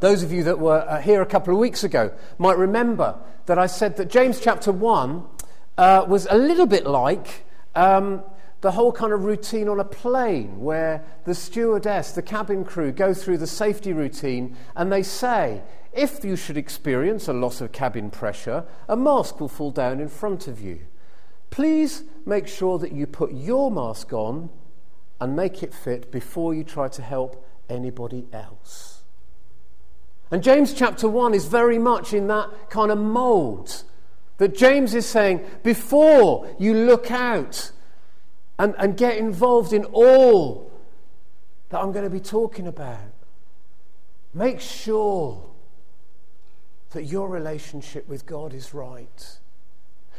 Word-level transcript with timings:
those 0.00 0.22
of 0.22 0.32
you 0.32 0.42
that 0.44 0.58
were 0.58 0.80
uh, 0.88 1.00
here 1.00 1.22
a 1.22 1.26
couple 1.26 1.52
of 1.52 1.60
weeks 1.60 1.84
ago 1.84 2.12
might 2.38 2.58
remember 2.58 3.18
that 3.46 3.58
I 3.58 3.66
said 3.66 3.96
that 3.96 4.10
James 4.10 4.40
chapter 4.40 4.72
1 4.72 5.24
uh, 5.78 6.04
was 6.08 6.26
a 6.30 6.36
little 6.36 6.66
bit 6.66 6.86
like 6.86 7.44
um, 7.74 8.22
the 8.60 8.72
whole 8.72 8.92
kind 8.92 9.12
of 9.12 9.24
routine 9.24 9.68
on 9.68 9.78
a 9.78 9.84
plane 9.84 10.60
where 10.60 11.04
the 11.24 11.34
stewardess, 11.34 12.12
the 12.12 12.22
cabin 12.22 12.64
crew 12.64 12.92
go 12.92 13.14
through 13.14 13.38
the 13.38 13.46
safety 13.46 13.92
routine 13.92 14.56
and 14.74 14.90
they 14.90 15.02
say, 15.02 15.62
if 15.92 16.24
you 16.24 16.36
should 16.36 16.56
experience 16.56 17.28
a 17.28 17.32
loss 17.32 17.60
of 17.60 17.72
cabin 17.72 18.10
pressure, 18.10 18.64
a 18.88 18.96
mask 18.96 19.40
will 19.40 19.48
fall 19.48 19.70
down 19.70 20.00
in 20.00 20.08
front 20.08 20.48
of 20.48 20.60
you. 20.60 20.80
Please 21.50 22.04
make 22.26 22.48
sure 22.48 22.78
that 22.78 22.92
you 22.92 23.06
put 23.06 23.32
your 23.32 23.70
mask 23.70 24.12
on 24.12 24.50
and 25.20 25.34
make 25.36 25.62
it 25.62 25.72
fit 25.72 26.10
before 26.10 26.54
you 26.54 26.64
try 26.64 26.88
to 26.88 27.02
help 27.02 27.46
anybody 27.70 28.26
else. 28.32 28.95
And 30.30 30.42
James 30.42 30.74
chapter 30.74 31.08
1 31.08 31.34
is 31.34 31.46
very 31.46 31.78
much 31.78 32.12
in 32.12 32.26
that 32.26 32.70
kind 32.70 32.90
of 32.90 32.98
mold. 32.98 33.84
That 34.38 34.56
James 34.56 34.94
is 34.94 35.06
saying, 35.06 35.44
before 35.62 36.54
you 36.58 36.74
look 36.74 37.10
out 37.10 37.70
and, 38.58 38.74
and 38.78 38.96
get 38.96 39.16
involved 39.16 39.72
in 39.72 39.84
all 39.86 40.70
that 41.68 41.80
I'm 41.80 41.92
going 41.92 42.04
to 42.04 42.10
be 42.10 42.20
talking 42.20 42.66
about, 42.66 43.12
make 44.34 44.60
sure 44.60 45.42
that 46.90 47.04
your 47.04 47.28
relationship 47.28 48.08
with 48.08 48.26
God 48.26 48.52
is 48.52 48.74
right. 48.74 49.38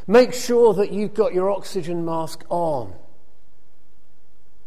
Make 0.07 0.34
sure 0.34 0.73
that 0.73 0.91
you've 0.91 1.13
got 1.13 1.34
your 1.34 1.51
oxygen 1.51 2.05
mask 2.05 2.43
on 2.49 2.93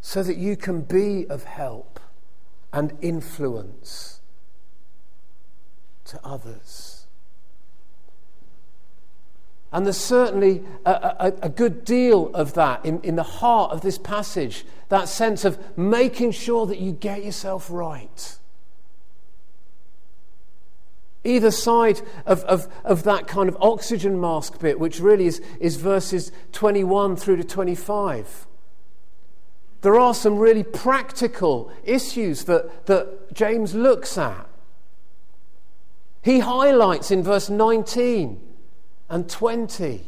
so 0.02 0.22
that 0.22 0.36
you 0.36 0.56
can 0.56 0.82
be 0.82 1.26
of 1.28 1.44
help 1.44 1.98
and 2.72 2.92
influence 3.00 4.19
to 6.10 6.20
others. 6.24 7.06
And 9.72 9.86
there's 9.86 9.96
certainly 9.96 10.64
a, 10.84 10.90
a, 10.90 11.32
a, 11.42 11.48
good 11.48 11.84
deal 11.84 12.34
of 12.34 12.54
that 12.54 12.84
in, 12.84 13.00
in 13.02 13.14
the 13.14 13.22
heart 13.22 13.70
of 13.70 13.82
this 13.82 13.98
passage 13.98 14.64
that 14.88 15.08
sense 15.08 15.44
of 15.44 15.78
making 15.78 16.32
sure 16.32 16.66
that 16.66 16.80
you 16.80 16.90
get 16.90 17.24
yourself 17.24 17.68
right. 17.70 18.36
Either 21.22 21.52
side 21.52 22.00
of, 22.26 22.42
of, 22.44 22.66
of 22.82 23.04
that 23.04 23.28
kind 23.28 23.48
of 23.48 23.56
oxygen 23.60 24.20
mask 24.20 24.58
bit, 24.58 24.80
which 24.80 24.98
really 24.98 25.26
is, 25.26 25.40
is 25.60 25.76
verses 25.76 26.32
21 26.50 27.14
through 27.14 27.36
to 27.36 27.44
25 27.44 28.48
there 29.82 29.98
are 29.98 30.14
some 30.14 30.38
really 30.38 30.62
practical 30.62 31.72
issues 31.84 32.44
that, 32.44 32.86
that 32.86 33.32
James 33.32 33.74
looks 33.74 34.18
at. 34.18 34.46
He 36.22 36.40
highlights 36.40 37.10
in 37.10 37.22
verse 37.22 37.48
19 37.48 38.40
and 39.08 39.28
20, 39.28 40.02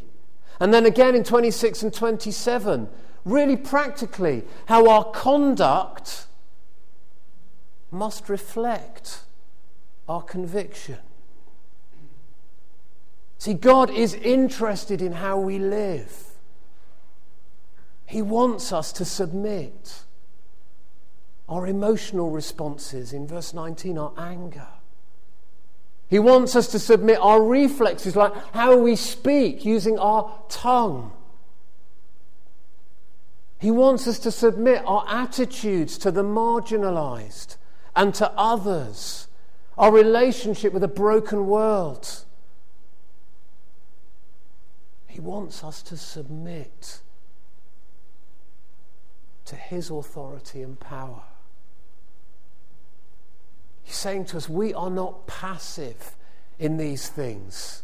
and 0.61 0.73
then 0.73 0.87
again 0.87 1.15
in 1.15 1.25
26 1.25 1.83
and 1.83 1.93
27, 1.93 2.89
really 3.25 3.57
practically, 3.57 4.45
how 4.67 4.89
our 4.89 5.05
conduct 5.11 6.27
must 7.91 8.29
reflect 8.29 9.23
our 10.09 10.23
conviction. 10.23 10.99
See, 13.39 13.55
God 13.55 13.91
is 13.91 14.15
interested 14.15 15.03
in 15.03 15.13
how 15.13 15.39
we 15.39 15.59
live. 15.59 16.27
He 18.07 18.23
wants 18.23 18.73
us 18.73 18.93
to 18.93 19.05
submit. 19.05 20.03
Our 21.49 21.67
emotional 21.67 22.31
responses 22.31 23.13
in 23.13 23.27
verse 23.27 23.53
19 23.53 23.99
are 23.99 24.13
anger. 24.17 24.69
He 26.13 26.19
wants 26.19 26.55
us 26.57 26.69
to 26.69 26.79
submit 26.79 27.19
our 27.23 27.43
reflexes, 27.43 28.15
like 28.15 28.35
how 28.53 28.77
we 28.77 28.97
speak 28.97 29.65
using 29.65 29.99
our 29.99 30.43
tongue. 30.51 31.11
He 33.59 33.71
wants 33.71 34.07
us 34.07 34.19
to 34.19 34.31
submit 34.31 34.83
our 34.85 35.07
attitudes 35.09 35.97
to 35.97 36.11
the 36.11 36.23
marginalized 36.23 37.57
and 37.97 38.15
to 38.17 38.31
others, 38.33 39.29
our 39.79 39.91
relationship 39.91 40.75
with 40.75 40.85
a 40.85 40.89
broken 40.89 41.47
world. 41.47 42.27
He 45.07 45.19
wants 45.19 45.65
us 45.65 45.81
to 45.85 45.97
submit 45.97 47.01
to 49.47 49.57
his 49.57 49.89
authority 49.89 50.61
and 50.61 50.79
power. 50.79 51.23
He's 53.83 53.97
saying 53.97 54.27
to 54.27 54.37
us, 54.37 54.49
we 54.49 54.73
are 54.75 54.91
not 54.91 55.27
passive 55.27 56.17
in 56.59 56.77
these 56.77 57.09
things. 57.09 57.83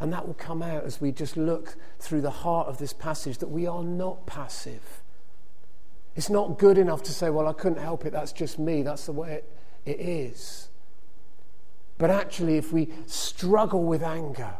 And 0.00 0.12
that 0.12 0.26
will 0.26 0.34
come 0.34 0.62
out 0.62 0.84
as 0.84 1.00
we 1.00 1.12
just 1.12 1.36
look 1.36 1.76
through 2.00 2.22
the 2.22 2.30
heart 2.30 2.66
of 2.66 2.78
this 2.78 2.92
passage 2.92 3.38
that 3.38 3.48
we 3.48 3.66
are 3.66 3.84
not 3.84 4.26
passive. 4.26 5.02
It's 6.16 6.28
not 6.28 6.58
good 6.58 6.76
enough 6.76 7.02
to 7.04 7.12
say, 7.12 7.30
well, 7.30 7.46
I 7.46 7.52
couldn't 7.52 7.78
help 7.78 8.04
it, 8.04 8.12
that's 8.12 8.32
just 8.32 8.58
me, 8.58 8.82
that's 8.82 9.06
the 9.06 9.12
way 9.12 9.34
it, 9.34 9.52
it 9.84 10.00
is. 10.00 10.68
But 11.98 12.10
actually, 12.10 12.56
if 12.56 12.72
we 12.72 12.90
struggle 13.06 13.84
with 13.84 14.02
anger, 14.02 14.54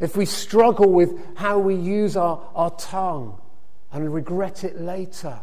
if 0.00 0.16
we 0.16 0.24
struggle 0.24 0.90
with 0.90 1.36
how 1.36 1.58
we 1.58 1.74
use 1.74 2.16
our, 2.16 2.40
our 2.54 2.70
tongue 2.70 3.38
and 3.92 4.12
regret 4.12 4.64
it 4.64 4.80
later, 4.80 5.40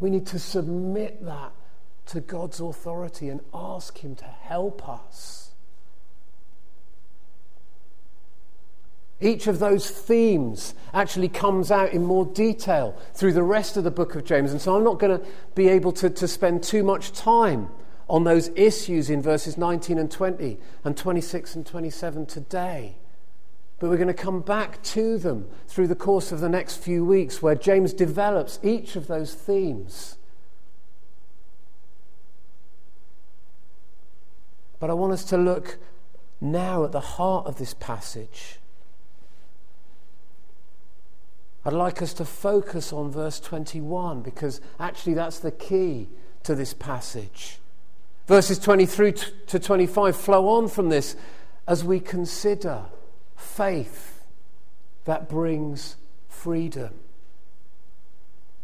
we 0.00 0.10
need 0.10 0.26
to 0.26 0.38
submit 0.38 1.24
that 1.24 1.52
to 2.06 2.20
God's 2.20 2.60
authority 2.60 3.28
and 3.28 3.40
ask 3.52 3.98
Him 3.98 4.14
to 4.16 4.24
help 4.24 4.88
us. 4.88 5.44
Each 9.20 9.46
of 9.46 9.58
those 9.58 9.88
themes 9.88 10.74
actually 10.92 11.28
comes 11.28 11.70
out 11.70 11.92
in 11.92 12.04
more 12.04 12.26
detail 12.26 12.98
through 13.14 13.32
the 13.32 13.42
rest 13.42 13.76
of 13.76 13.84
the 13.84 13.90
book 13.90 14.14
of 14.16 14.24
James. 14.24 14.50
And 14.50 14.60
so 14.60 14.76
I'm 14.76 14.84
not 14.84 14.98
going 14.98 15.18
to 15.18 15.24
be 15.54 15.68
able 15.68 15.92
to, 15.92 16.10
to 16.10 16.28
spend 16.28 16.62
too 16.62 16.82
much 16.82 17.12
time 17.12 17.70
on 18.08 18.24
those 18.24 18.50
issues 18.54 19.08
in 19.08 19.22
verses 19.22 19.56
19 19.56 19.98
and 19.98 20.10
20 20.10 20.58
and 20.84 20.96
26 20.96 21.54
and 21.54 21.64
27 21.64 22.26
today. 22.26 22.96
But 23.84 23.90
we're 23.90 23.98
going 23.98 24.08
to 24.08 24.14
come 24.14 24.40
back 24.40 24.82
to 24.82 25.18
them 25.18 25.46
through 25.68 25.88
the 25.88 25.94
course 25.94 26.32
of 26.32 26.40
the 26.40 26.48
next 26.48 26.78
few 26.78 27.04
weeks, 27.04 27.42
where 27.42 27.54
James 27.54 27.92
develops 27.92 28.58
each 28.62 28.96
of 28.96 29.08
those 29.08 29.34
themes. 29.34 30.16
But 34.80 34.88
I 34.88 34.94
want 34.94 35.12
us 35.12 35.22
to 35.26 35.36
look 35.36 35.76
now 36.40 36.82
at 36.84 36.92
the 36.92 37.00
heart 37.00 37.44
of 37.44 37.58
this 37.58 37.74
passage. 37.74 38.56
I'd 41.66 41.74
like 41.74 42.00
us 42.00 42.14
to 42.14 42.24
focus 42.24 42.90
on 42.90 43.10
verse 43.10 43.38
21 43.38 44.22
because 44.22 44.62
actually 44.80 45.12
that's 45.12 45.40
the 45.40 45.52
key 45.52 46.08
to 46.44 46.54
this 46.54 46.72
passage. 46.72 47.58
Verses 48.28 48.58
23 48.58 49.12
to 49.48 49.58
25 49.58 50.16
flow 50.16 50.48
on 50.48 50.68
from 50.68 50.88
this 50.88 51.16
as 51.68 51.84
we 51.84 52.00
consider 52.00 52.86
faith 53.44 54.22
that 55.04 55.28
brings 55.28 55.96
freedom. 56.28 56.94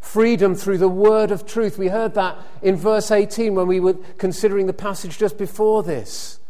Freedom 0.01 0.55
through 0.55 0.79
the 0.79 0.89
word 0.89 1.31
of 1.31 1.47
truth. 1.47 1.79
We 1.79 1.89
heard 1.89 2.15
that 2.15 2.39
in 2.63 2.77
verse 2.77 3.11
18 3.11 3.55
when 3.55 3.67
we 3.67 3.79
were 3.81 3.95
considering 4.19 4.67
the 4.67 4.73
passage 4.73 5.19
just 5.19 5.37
before 5.37 5.83
this. 5.83 6.41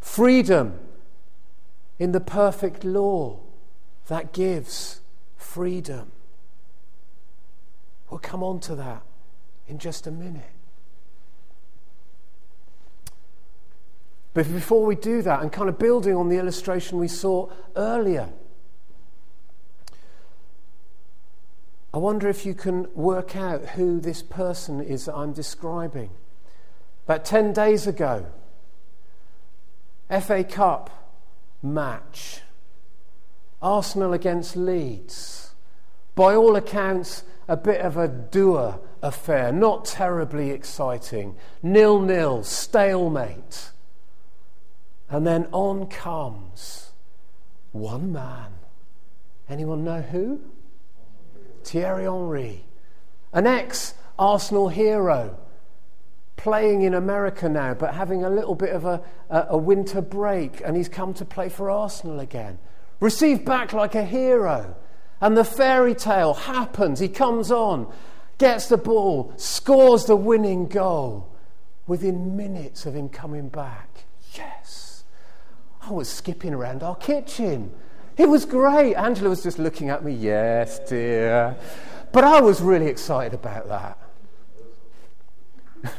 Freedom 0.00 0.78
in 1.98 2.12
the 2.12 2.20
perfect 2.20 2.84
law 2.84 3.40
that 4.08 4.32
gives 4.32 5.00
freedom. 5.36 6.12
We'll 8.10 8.20
come 8.20 8.42
on 8.42 8.60
to 8.60 8.74
that 8.76 9.02
in 9.66 9.78
just 9.78 10.06
a 10.06 10.10
minute. 10.10 10.50
But 14.34 14.50
before 14.52 14.86
we 14.86 14.94
do 14.94 15.22
that, 15.22 15.42
and 15.42 15.52
kind 15.52 15.68
of 15.68 15.78
building 15.78 16.16
on 16.16 16.28
the 16.28 16.38
illustration 16.38 16.98
we 16.98 17.08
saw 17.08 17.50
earlier, 17.76 18.30
I 21.94 21.98
wonder 21.98 22.28
if 22.28 22.46
you 22.46 22.54
can 22.54 22.88
work 22.94 23.36
out 23.36 23.70
who 23.70 24.00
this 24.00 24.22
person 24.22 24.80
is 24.80 25.04
that 25.04 25.14
I'm 25.14 25.34
describing. 25.34 26.10
About 27.04 27.26
10 27.26 27.52
days 27.52 27.86
ago, 27.86 28.26
FA 30.08 30.44
Cup 30.44 30.88
match, 31.62 32.40
Arsenal 33.60 34.14
against 34.14 34.56
Leeds. 34.56 35.54
By 36.14 36.34
all 36.34 36.56
accounts, 36.56 37.24
a 37.46 37.56
bit 37.56 37.80
of 37.80 37.98
a 37.98 38.08
doer 38.08 38.78
affair, 39.02 39.52
not 39.52 39.84
terribly 39.84 40.50
exciting. 40.50 41.36
Nil 41.62 42.00
nil, 42.00 42.42
stalemate. 42.42 43.72
And 45.12 45.26
then 45.26 45.46
on 45.52 45.88
comes 45.88 46.92
one 47.72 48.12
man. 48.12 48.54
Anyone 49.46 49.84
know 49.84 50.00
who? 50.00 50.40
Thierry 51.64 52.04
Henry, 52.04 52.64
an 53.32 53.46
ex 53.46 53.92
Arsenal 54.18 54.68
hero, 54.68 55.36
playing 56.36 56.82
in 56.82 56.94
America 56.94 57.46
now, 57.48 57.74
but 57.74 57.94
having 57.94 58.24
a 58.24 58.30
little 58.30 58.54
bit 58.54 58.70
of 58.70 58.86
a, 58.86 59.02
a, 59.28 59.46
a 59.50 59.58
winter 59.58 60.00
break, 60.00 60.62
and 60.64 60.76
he's 60.76 60.88
come 60.88 61.12
to 61.14 61.26
play 61.26 61.50
for 61.50 61.70
Arsenal 61.70 62.18
again. 62.18 62.58
Received 62.98 63.44
back 63.44 63.74
like 63.74 63.94
a 63.94 64.04
hero. 64.04 64.74
And 65.20 65.36
the 65.36 65.44
fairy 65.44 65.94
tale 65.94 66.34
happens. 66.34 67.00
He 67.00 67.08
comes 67.08 67.50
on, 67.50 67.92
gets 68.38 68.66
the 68.66 68.78
ball, 68.78 69.34
scores 69.36 70.06
the 70.06 70.16
winning 70.16 70.68
goal 70.68 71.28
within 71.86 72.34
minutes 72.36 72.86
of 72.86 72.96
him 72.96 73.10
coming 73.10 73.48
back. 73.48 74.04
I 75.84 75.90
was 75.90 76.08
skipping 76.08 76.54
around 76.54 76.82
our 76.82 76.94
kitchen. 76.94 77.72
It 78.16 78.28
was 78.28 78.44
great. 78.44 78.94
Angela 78.94 79.30
was 79.30 79.42
just 79.42 79.58
looking 79.58 79.90
at 79.90 80.04
me, 80.04 80.12
yes, 80.12 80.78
dear. 80.88 81.56
But 82.12 82.24
I 82.24 82.40
was 82.40 82.60
really 82.60 82.86
excited 82.86 83.34
about 83.34 83.68
that. 83.68 83.98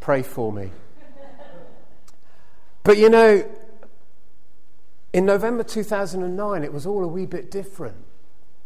Pray 0.00 0.22
for 0.22 0.52
me. 0.52 0.70
But 2.82 2.98
you 2.98 3.08
know, 3.08 3.48
in 5.12 5.24
November 5.24 5.64
2009, 5.64 6.62
it 6.62 6.72
was 6.72 6.86
all 6.86 7.02
a 7.02 7.08
wee 7.08 7.24
bit 7.24 7.50
different 7.50 7.96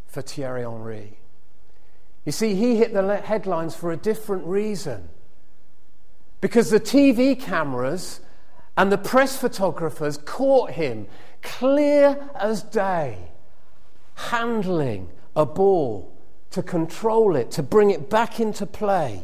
for 0.06 0.23
Thierry 0.23 0.62
Henry. 0.62 1.19
You 2.25 2.32
see, 2.32 2.55
he 2.55 2.76
hit 2.76 2.93
the 2.93 3.17
headlines 3.19 3.76
for 3.76 3.93
a 3.93 3.96
different 3.96 4.44
reason. 4.44 5.08
Because 6.41 6.70
the 6.70 6.81
TV 6.81 7.38
cameras 7.38 8.20
and 8.81 8.91
the 8.91 8.97
press 8.97 9.37
photographers 9.37 10.17
caught 10.17 10.71
him 10.71 11.06
clear 11.43 12.31
as 12.35 12.62
day, 12.62 13.19
handling 14.15 15.06
a 15.37 15.44
ball 15.44 16.11
to 16.50 16.62
control 16.62 17.37
it, 17.37 17.50
to 17.50 17.62
bring 17.62 17.91
it 17.91 18.09
back 18.09 18.41
into 18.41 18.65
play. 18.65 19.23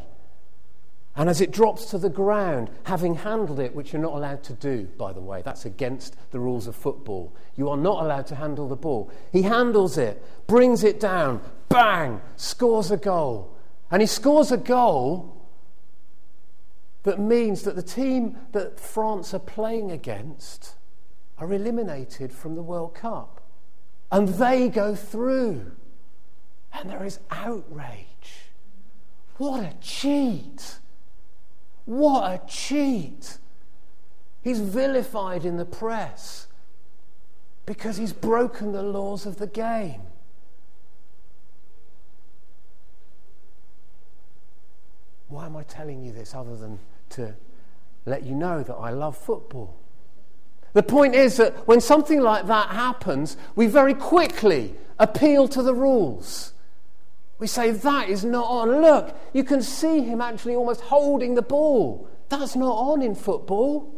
And 1.16 1.30
as 1.30 1.40
it 1.40 1.52
drops 1.52 1.86
to 1.86 1.96
the 1.96 2.10
ground, 2.10 2.68
having 2.82 3.14
handled 3.14 3.58
it, 3.58 3.74
which 3.74 3.94
you're 3.94 4.02
not 4.02 4.12
allowed 4.12 4.42
to 4.42 4.52
do, 4.52 4.88
by 4.98 5.14
the 5.14 5.22
way, 5.22 5.40
that's 5.42 5.64
against 5.64 6.16
the 6.32 6.38
rules 6.38 6.66
of 6.66 6.76
football. 6.76 7.32
You 7.56 7.70
are 7.70 7.78
not 7.78 8.04
allowed 8.04 8.26
to 8.26 8.34
handle 8.34 8.68
the 8.68 8.76
ball. 8.76 9.10
He 9.32 9.40
handles 9.40 9.96
it, 9.96 10.22
brings 10.46 10.84
it 10.84 11.00
down, 11.00 11.40
bang, 11.70 12.20
scores 12.36 12.90
a 12.90 12.98
goal. 12.98 13.56
And 13.90 14.02
he 14.02 14.06
scores 14.06 14.52
a 14.52 14.58
goal 14.58 15.35
that 17.06 17.20
means 17.20 17.62
that 17.62 17.76
the 17.76 17.84
team 17.84 18.36
that 18.50 18.80
France 18.80 19.32
are 19.32 19.38
playing 19.38 19.92
against 19.92 20.74
are 21.38 21.52
eliminated 21.52 22.32
from 22.32 22.56
the 22.56 22.62
World 22.62 22.96
Cup. 22.96 23.40
And 24.10 24.28
they 24.28 24.68
go 24.68 24.96
through. 24.96 25.70
And 26.72 26.90
there 26.90 27.04
is 27.04 27.20
outrage. 27.30 28.50
What 29.36 29.60
a 29.60 29.72
cheat! 29.80 30.80
What 31.84 32.24
a 32.24 32.40
cheat! 32.48 33.38
He's 34.42 34.58
vilified 34.58 35.44
in 35.44 35.58
the 35.58 35.64
press 35.64 36.48
because 37.66 37.98
he's 37.98 38.12
broken 38.12 38.72
the 38.72 38.82
laws 38.82 39.26
of 39.26 39.36
the 39.36 39.46
game. 39.46 40.02
Why 45.28 45.46
am 45.46 45.56
I 45.56 45.62
telling 45.62 46.04
you 46.04 46.10
this 46.10 46.34
other 46.34 46.56
than 46.56 46.80
to 47.10 47.34
let 48.04 48.24
you 48.24 48.34
know 48.34 48.62
that 48.62 48.74
I 48.74 48.90
love 48.90 49.16
football? 49.16 49.76
The 50.72 50.82
point 50.82 51.14
is 51.14 51.38
that 51.38 51.66
when 51.66 51.80
something 51.80 52.20
like 52.20 52.46
that 52.46 52.68
happens, 52.68 53.36
we 53.54 53.66
very 53.66 53.94
quickly 53.94 54.74
appeal 54.98 55.48
to 55.48 55.62
the 55.62 55.74
rules. 55.74 56.52
We 57.38 57.46
say, 57.46 57.70
that 57.70 58.08
is 58.08 58.24
not 58.24 58.46
on. 58.46 58.82
Look, 58.82 59.16
you 59.32 59.44
can 59.44 59.62
see 59.62 60.00
him 60.02 60.20
actually 60.20 60.54
almost 60.54 60.82
holding 60.82 61.34
the 61.34 61.42
ball. 61.42 62.08
That's 62.28 62.56
not 62.56 62.72
on 62.72 63.02
in 63.02 63.14
football. 63.14 63.92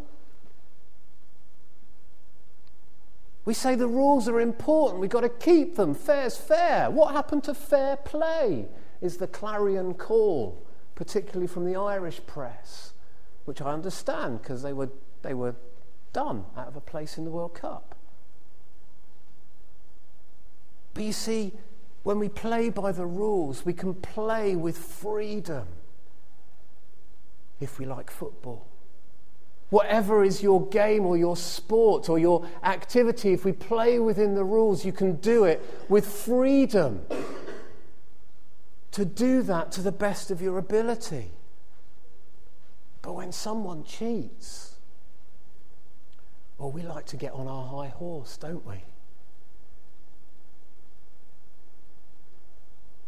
We 3.45 3.55
say 3.55 3.77
the 3.77 3.89
rules 3.89 4.29
are 4.29 4.41
important, 4.41 5.01
we've 5.01 5.09
got 5.09 5.23
to 5.23 5.31
keep 5.31 5.77
them. 5.77 5.95
Fair's 5.95 6.37
fair. 6.37 6.91
What 6.91 7.15
happened 7.15 7.45
to 7.45 7.55
fair 7.55 7.97
play? 7.97 8.67
Is 9.01 9.17
the 9.17 9.27
clarion 9.27 9.95
call, 9.95 10.63
particularly 10.97 11.47
from 11.47 11.65
the 11.65 11.77
Irish 11.77 12.21
press, 12.27 12.93
which 13.49 13.63
I 13.63 13.73
understand 13.73 14.43
because 14.43 14.63
they 14.63 14.75
were, 14.75 14.91
they 15.23 15.33
were 15.33 15.57
done 16.13 16.45
out 16.55 16.69
of 16.69 16.77
a 16.77 16.83
place 16.83 17.17
in 17.17 17.25
the 17.25 17.31
World 17.31 17.55
Cup. 17.55 17.95
But 20.93 21.05
you 21.05 21.15
see, 21.15 21.53
when 22.03 22.19
we 22.19 22.29
play 22.29 22.69
by 22.69 22.93
the 22.93 23.07
rules, 23.07 23.65
we 23.65 23.73
can 23.73 23.95
play 23.95 24.55
with 24.55 24.77
freedom 24.77 25.67
if 27.59 27.79
we 27.79 27.87
like 27.87 28.11
football. 28.11 28.67
Whatever 29.71 30.23
is 30.23 30.43
your 30.43 30.67
game 30.69 31.07
or 31.07 31.17
your 31.17 31.37
sport 31.37 32.11
or 32.11 32.19
your 32.19 32.47
activity, 32.63 33.33
if 33.33 33.47
we 33.47 33.53
play 33.53 33.99
within 33.99 34.35
the 34.35 34.45
rules, 34.45 34.85
you 34.85 34.93
can 34.93 35.17
do 35.17 35.45
it 35.45 35.65
with 35.89 36.07
freedom. 36.07 37.01
To 38.91 39.07
do 39.07 39.41
that 39.43 39.73
to 39.73 39.81
the 39.81 39.93
best 39.93 40.31
of 40.31 40.43
your 40.43 40.59
ability. 40.59 41.31
But 43.09 43.15
when 43.15 43.33
someone 43.33 43.85
cheats, 43.85 44.77
well, 46.59 46.71
we 46.71 46.83
like 46.83 47.07
to 47.07 47.17
get 47.17 47.33
on 47.33 47.49
our 47.49 47.67
high 47.67 47.89
horse, 47.89 48.37
don't 48.37 48.67
we? 48.67 48.85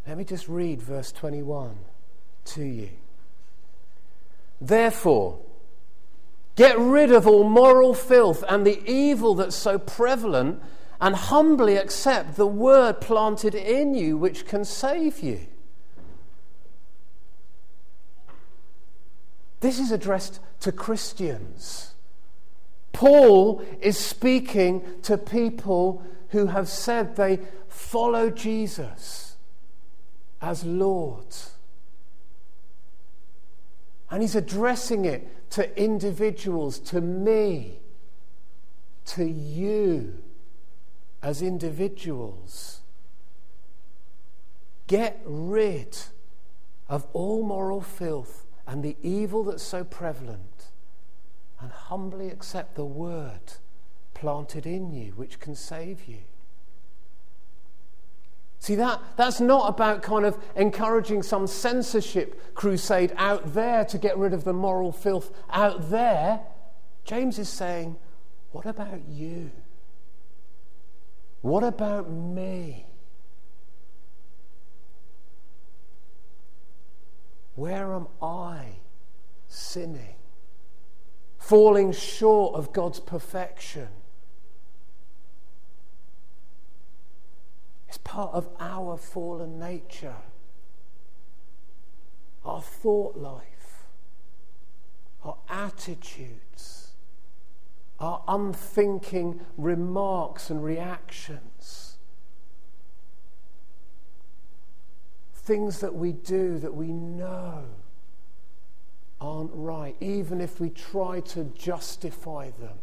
Let 0.06 0.16
me 0.16 0.24
just 0.24 0.48
read 0.48 0.80
verse 0.80 1.12
21 1.12 1.76
to 2.46 2.64
you. 2.64 2.88
Therefore, 4.58 5.38
get 6.56 6.78
rid 6.78 7.12
of 7.12 7.26
all 7.26 7.44
moral 7.44 7.92
filth 7.92 8.42
and 8.48 8.66
the 8.66 8.82
evil 8.90 9.34
that's 9.34 9.54
so 9.54 9.78
prevalent, 9.78 10.62
and 10.98 11.14
humbly 11.14 11.76
accept 11.76 12.36
the 12.36 12.46
word 12.46 13.02
planted 13.02 13.54
in 13.54 13.92
you 13.92 14.16
which 14.16 14.46
can 14.46 14.64
save 14.64 15.20
you. 15.20 15.40
This 19.60 19.78
is 19.78 19.92
addressed 19.92 20.40
to 20.60 20.72
Christians. 20.72 21.94
Paul 22.92 23.62
is 23.80 23.98
speaking 23.98 24.82
to 25.02 25.16
people 25.16 26.02
who 26.30 26.46
have 26.46 26.68
said 26.68 27.16
they 27.16 27.40
follow 27.68 28.30
Jesus 28.30 29.36
as 30.40 30.64
Lord. 30.64 31.26
And 34.10 34.22
he's 34.22 34.34
addressing 34.34 35.04
it 35.04 35.50
to 35.50 35.80
individuals, 35.80 36.78
to 36.80 37.00
me, 37.00 37.80
to 39.06 39.24
you 39.24 40.18
as 41.22 41.42
individuals. 41.42 42.80
Get 44.86 45.20
rid 45.24 45.96
of 46.88 47.06
all 47.12 47.44
moral 47.44 47.80
filth 47.80 48.46
and 48.70 48.84
the 48.84 48.96
evil 49.02 49.42
that's 49.42 49.64
so 49.64 49.82
prevalent, 49.82 50.70
and 51.58 51.72
humbly 51.72 52.28
accept 52.28 52.76
the 52.76 52.84
word 52.84 53.54
planted 54.14 54.64
in 54.64 54.92
you, 54.92 55.10
which 55.16 55.40
can 55.40 55.56
save 55.56 56.04
you. 56.06 56.18
See, 58.60 58.76
that, 58.76 59.00
that's 59.16 59.40
not 59.40 59.68
about 59.68 60.02
kind 60.02 60.24
of 60.24 60.38
encouraging 60.54 61.24
some 61.24 61.48
censorship 61.48 62.54
crusade 62.54 63.12
out 63.16 63.54
there 63.54 63.84
to 63.86 63.98
get 63.98 64.16
rid 64.16 64.32
of 64.32 64.44
the 64.44 64.52
moral 64.52 64.92
filth 64.92 65.32
out 65.50 65.90
there. 65.90 66.40
James 67.04 67.40
is 67.40 67.48
saying, 67.48 67.96
what 68.52 68.66
about 68.66 69.00
you? 69.08 69.50
What 71.40 71.64
about 71.64 72.08
me? 72.08 72.86
Where 77.54 77.94
am 77.94 78.08
I 78.22 78.76
sinning? 79.48 80.14
Falling 81.38 81.92
short 81.92 82.54
of 82.54 82.72
God's 82.72 83.00
perfection? 83.00 83.88
It's 87.88 87.98
part 87.98 88.32
of 88.32 88.48
our 88.60 88.96
fallen 88.96 89.58
nature, 89.58 90.14
our 92.44 92.62
thought 92.62 93.16
life, 93.16 93.86
our 95.24 95.38
attitudes, 95.48 96.92
our 97.98 98.22
unthinking 98.28 99.40
remarks 99.56 100.50
and 100.50 100.62
reactions. 100.62 101.89
Things 105.42 105.80
that 105.80 105.94
we 105.94 106.12
do 106.12 106.58
that 106.58 106.74
we 106.74 106.88
know 106.88 107.64
aren't 109.20 109.50
right, 109.52 109.96
even 110.00 110.40
if 110.40 110.60
we 110.60 110.70
try 110.70 111.20
to 111.20 111.44
justify 111.56 112.50
them. 112.50 112.78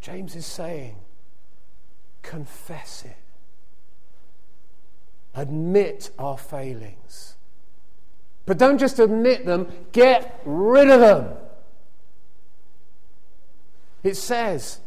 James 0.00 0.36
is 0.36 0.46
saying, 0.46 0.96
confess 2.22 3.04
it, 3.04 3.16
admit 5.34 6.10
our 6.18 6.36
failings, 6.36 7.36
But 8.44 8.58
don't 8.58 8.78
just 8.78 8.98
admit 8.98 9.46
them, 9.46 9.68
get 9.92 10.40
rid 10.44 10.90
of 10.90 11.00
them. 11.00 11.36
It 14.02 14.16
says, 14.16 14.80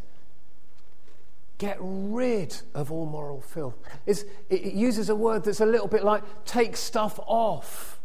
get 1.57 1.77
rid 1.79 2.55
of 2.73 2.91
all 2.91 3.05
moral 3.05 3.41
filth. 3.41 3.75
It's, 4.05 4.25
it 4.49 4.73
uses 4.73 5.09
a 5.09 5.15
word 5.15 5.43
that's 5.43 5.61
a 5.61 5.65
little 5.65 5.87
bit 5.87 6.03
like 6.03 6.23
take 6.45 6.75
stuff 6.75 7.19
off. 7.25 7.99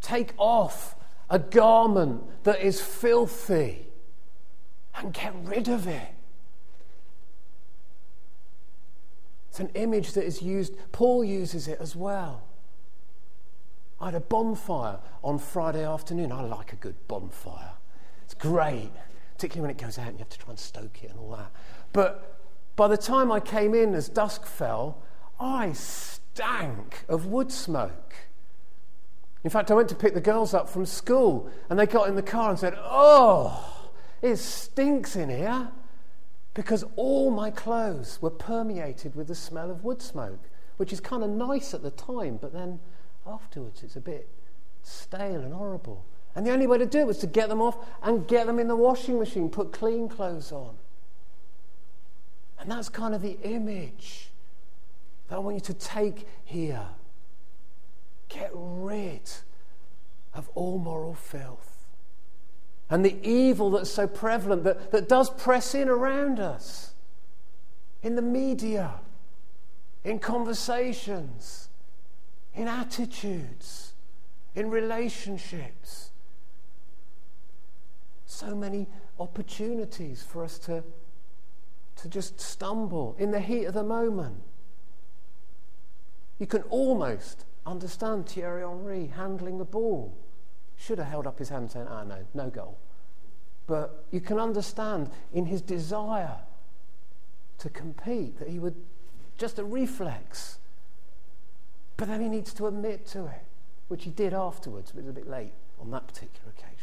Take 0.00 0.32
off 0.38 0.96
a 1.30 1.38
garment 1.38 2.22
that 2.44 2.60
is 2.60 2.80
filthy 2.80 3.86
and 4.94 5.12
get 5.12 5.34
rid 5.44 5.68
of 5.68 5.86
it. 5.86 6.14
It's 9.50 9.60
an 9.60 9.70
image 9.74 10.12
that 10.12 10.24
is 10.24 10.42
used, 10.42 10.74
Paul 10.92 11.24
uses 11.24 11.68
it 11.68 11.78
as 11.80 11.94
well. 11.96 12.42
I 14.00 14.06
had 14.06 14.14
a 14.14 14.20
bonfire 14.20 15.00
on 15.24 15.38
Friday 15.38 15.84
afternoon. 15.84 16.30
I 16.30 16.42
like 16.42 16.72
a 16.72 16.76
good 16.76 16.94
bonfire. 17.08 17.72
It's 18.24 18.34
great, 18.34 18.92
particularly 19.38 19.68
when 19.68 19.70
it 19.70 19.80
goes 19.80 19.98
out 19.98 20.08
and 20.08 20.14
you 20.14 20.18
have 20.18 20.28
to 20.28 20.38
try 20.38 20.50
and 20.50 20.58
stoke 20.58 21.04
it 21.04 21.10
and 21.10 21.18
all 21.20 21.30
that. 21.30 21.52
But 21.92 22.40
by 22.74 22.88
the 22.88 22.96
time 22.96 23.30
I 23.30 23.38
came 23.38 23.72
in 23.72 23.94
as 23.94 24.08
dusk 24.08 24.44
fell, 24.44 25.00
I 25.38 25.72
stank 25.74 27.04
of 27.08 27.26
wood 27.26 27.52
smoke. 27.52 28.14
In 29.44 29.50
fact, 29.50 29.70
I 29.70 29.74
went 29.74 29.88
to 29.90 29.94
pick 29.94 30.14
the 30.14 30.20
girls 30.20 30.54
up 30.54 30.68
from 30.68 30.84
school 30.84 31.48
and 31.70 31.78
they 31.78 31.86
got 31.86 32.08
in 32.08 32.16
the 32.16 32.22
car 32.22 32.50
and 32.50 32.58
said, 32.58 32.76
Oh, 32.82 33.90
it 34.22 34.38
stinks 34.38 35.14
in 35.14 35.30
here 35.30 35.70
because 36.52 36.84
all 36.96 37.30
my 37.30 37.52
clothes 37.52 38.18
were 38.20 38.30
permeated 38.30 39.14
with 39.14 39.28
the 39.28 39.36
smell 39.36 39.70
of 39.70 39.84
wood 39.84 40.02
smoke, 40.02 40.50
which 40.78 40.92
is 40.92 40.98
kind 40.98 41.22
of 41.22 41.30
nice 41.30 41.74
at 41.74 41.84
the 41.84 41.92
time, 41.92 42.38
but 42.42 42.52
then 42.52 42.80
afterwards 43.24 43.84
it's 43.84 43.94
a 43.94 44.00
bit 44.00 44.28
stale 44.82 45.42
and 45.42 45.54
horrible. 45.54 46.04
And 46.38 46.46
the 46.46 46.52
only 46.52 46.68
way 46.68 46.78
to 46.78 46.86
do 46.86 47.00
it 47.00 47.06
was 47.08 47.18
to 47.18 47.26
get 47.26 47.48
them 47.48 47.60
off 47.60 47.84
and 48.00 48.24
get 48.28 48.46
them 48.46 48.60
in 48.60 48.68
the 48.68 48.76
washing 48.76 49.18
machine, 49.18 49.50
put 49.50 49.72
clean 49.72 50.08
clothes 50.08 50.52
on. 50.52 50.76
And 52.60 52.70
that's 52.70 52.88
kind 52.88 53.12
of 53.12 53.22
the 53.22 53.36
image 53.42 54.28
that 55.26 55.34
I 55.34 55.38
want 55.40 55.56
you 55.56 55.60
to 55.62 55.74
take 55.74 56.28
here. 56.44 56.86
Get 58.28 58.52
rid 58.54 59.28
of 60.32 60.48
all 60.54 60.78
moral 60.78 61.14
filth 61.14 61.88
and 62.88 63.04
the 63.04 63.16
evil 63.28 63.72
that's 63.72 63.90
so 63.90 64.06
prevalent 64.06 64.62
that, 64.62 64.92
that 64.92 65.08
does 65.08 65.30
press 65.30 65.74
in 65.74 65.88
around 65.88 66.38
us 66.38 66.92
in 68.00 68.14
the 68.14 68.22
media, 68.22 69.00
in 70.04 70.20
conversations, 70.20 71.68
in 72.54 72.68
attitudes, 72.68 73.94
in 74.54 74.70
relationships. 74.70 76.12
So 78.28 78.54
many 78.54 78.86
opportunities 79.18 80.22
for 80.22 80.44
us 80.44 80.58
to, 80.60 80.84
to 81.96 82.08
just 82.08 82.38
stumble 82.38 83.16
in 83.18 83.30
the 83.30 83.40
heat 83.40 83.64
of 83.64 83.72
the 83.72 83.82
moment. 83.82 84.42
You 86.38 86.46
can 86.46 86.62
almost 86.64 87.46
understand 87.64 88.28
Thierry 88.28 88.60
Henry 88.60 89.06
handling 89.06 89.56
the 89.56 89.64
ball. 89.64 90.14
Should 90.76 90.98
have 90.98 91.08
held 91.08 91.26
up 91.26 91.38
his 91.38 91.48
hand 91.48 91.70
saying, 91.70 91.86
ah, 91.88 92.04
no, 92.04 92.18
no 92.34 92.50
goal. 92.50 92.78
But 93.66 94.04
you 94.10 94.20
can 94.20 94.38
understand 94.38 95.10
in 95.32 95.46
his 95.46 95.62
desire 95.62 96.36
to 97.56 97.70
compete 97.70 98.38
that 98.38 98.48
he 98.48 98.58
would 98.58 98.76
just 99.38 99.58
a 99.58 99.64
reflex. 99.64 100.58
But 101.96 102.08
then 102.08 102.20
he 102.20 102.28
needs 102.28 102.52
to 102.54 102.66
admit 102.66 103.06
to 103.08 103.24
it, 103.24 103.44
which 103.88 104.04
he 104.04 104.10
did 104.10 104.34
afterwards, 104.34 104.92
but 104.92 105.00
it 105.00 105.06
was 105.06 105.10
a 105.10 105.14
bit 105.14 105.28
late 105.28 105.54
on 105.80 105.90
that 105.92 106.06
particular 106.06 106.50
occasion. 106.50 106.77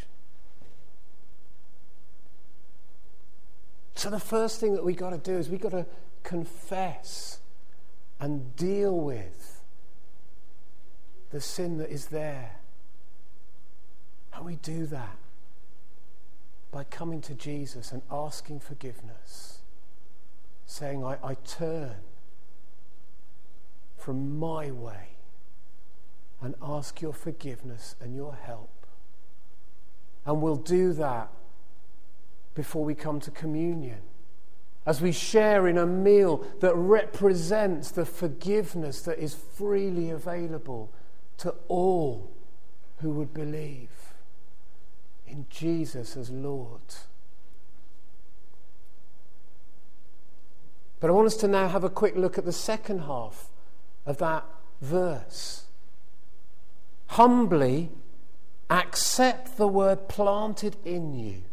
So 3.95 4.09
the 4.09 4.19
first 4.19 4.59
thing 4.59 4.73
that 4.73 4.83
we've 4.83 4.97
got 4.97 5.11
to 5.11 5.17
do 5.17 5.37
is 5.37 5.49
we've 5.49 5.61
got 5.61 5.71
to 5.71 5.85
confess 6.23 7.39
and 8.19 8.55
deal 8.55 8.99
with 8.99 9.61
the 11.31 11.39
sin 11.39 11.77
that 11.77 11.89
is 11.89 12.07
there. 12.07 12.59
And 14.33 14.45
we 14.45 14.57
do 14.57 14.85
that 14.87 15.17
by 16.71 16.83
coming 16.83 17.21
to 17.21 17.33
Jesus 17.33 17.93
and 17.93 18.01
asking 18.11 18.59
forgiveness, 18.59 19.59
saying, 20.65 21.05
I, 21.05 21.17
I 21.23 21.35
turn 21.35 21.95
from 23.97 24.37
my 24.37 24.71
way 24.71 25.15
and 26.41 26.53
ask 26.61 27.01
your 27.01 27.13
forgiveness 27.13 27.95
and 28.01 28.13
your 28.13 28.35
help. 28.35 28.85
And 30.25 30.41
we'll 30.41 30.57
do 30.57 30.91
that 30.93 31.31
before 32.55 32.83
we 32.83 32.95
come 32.95 33.19
to 33.19 33.31
communion. 33.31 33.99
As 34.85 35.01
we 35.01 35.11
share 35.11 35.67
in 35.67 35.77
a 35.77 35.85
meal 35.85 36.45
that 36.59 36.75
represents 36.75 37.91
the 37.91 38.05
forgiveness 38.05 39.01
that 39.01 39.19
is 39.19 39.35
freely 39.35 40.09
available 40.09 40.91
to 41.37 41.53
all 41.67 42.31
who 43.01 43.11
would 43.11 43.33
believe 43.33 43.89
in 45.27 45.45
Jesus 45.49 46.15
as 46.15 46.29
Lord. 46.29 46.81
But 50.99 51.09
I 51.09 51.13
want 51.13 51.27
us 51.27 51.37
to 51.37 51.47
now 51.47 51.67
have 51.67 51.83
a 51.83 51.89
quick 51.89 52.15
look 52.15 52.37
at 52.37 52.45
the 52.45 52.51
second 52.51 52.99
half 52.99 53.49
of 54.05 54.17
that 54.19 54.45
verse. 54.81 55.65
Humbly 57.07 57.91
accept 58.69 59.57
the 59.57 59.67
word 59.67 60.07
planted 60.07 60.77
in 60.85 61.13
you, 61.13 61.43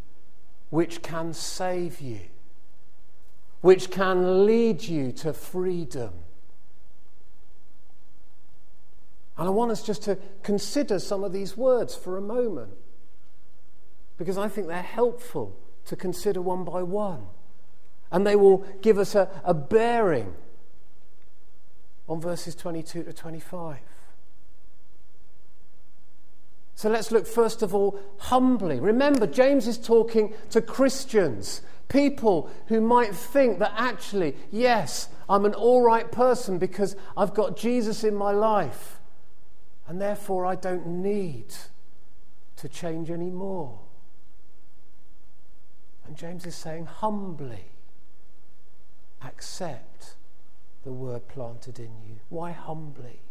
which 0.73 1.01
can 1.01 1.33
save 1.33 2.01
you, 2.01 2.19
which 3.61 3.91
can 3.91 4.45
lead 4.45 4.81
you 4.81 5.11
to 5.11 5.31
freedom 5.31 6.11
And 9.37 9.47
I 9.47 9.51
want 9.51 9.71
us 9.71 9.83
just 9.83 10.03
to 10.03 10.17
consider 10.43 10.99
some 10.99 11.23
of 11.23 11.33
these 11.33 11.57
words 11.57 11.95
for 11.95 12.17
a 12.17 12.21
moment 12.21 12.73
because 14.17 14.37
I 14.37 14.47
think 14.47 14.67
they're 14.67 14.81
helpful 14.81 15.57
to 15.85 15.95
consider 15.95 16.41
one 16.41 16.63
by 16.63 16.83
one. 16.83 17.25
And 18.11 18.27
they 18.27 18.35
will 18.35 18.59
give 18.81 18.99
us 18.99 19.15
a, 19.15 19.27
a 19.43 19.55
bearing 19.55 20.35
on 22.07 22.21
verses 22.21 22.53
22 22.53 23.03
to 23.03 23.13
25. 23.13 23.79
So 26.75 26.89
let's 26.89 27.11
look 27.11 27.27
first 27.27 27.61
of 27.61 27.75
all 27.75 27.99
humbly. 28.17 28.79
Remember, 28.79 29.27
James 29.27 29.67
is 29.67 29.77
talking 29.77 30.33
to 30.49 30.61
Christians, 30.61 31.61
people 31.87 32.49
who 32.67 32.81
might 32.81 33.15
think 33.15 33.59
that 33.59 33.73
actually, 33.77 34.35
yes, 34.51 35.09
I'm 35.29 35.45
an 35.45 35.53
all 35.53 35.81
right 35.81 36.11
person 36.11 36.57
because 36.57 36.95
I've 37.15 37.33
got 37.33 37.55
Jesus 37.55 38.03
in 38.03 38.15
my 38.15 38.31
life 38.31 38.99
and 39.87 40.01
therefore 40.01 40.45
I 40.45 40.55
don't 40.55 40.87
need 40.87 41.53
to 42.57 42.69
change 42.69 43.11
anymore. 43.11 43.79
And 46.05 46.17
James 46.17 46.45
is 46.45 46.55
saying, 46.55 46.85
humbly 46.85 47.65
accept 49.23 50.15
the 50.83 50.91
word 50.91 51.27
planted 51.27 51.79
in 51.79 51.91
you. 52.05 52.17
Why 52.29 52.51
humbly? 52.51 53.21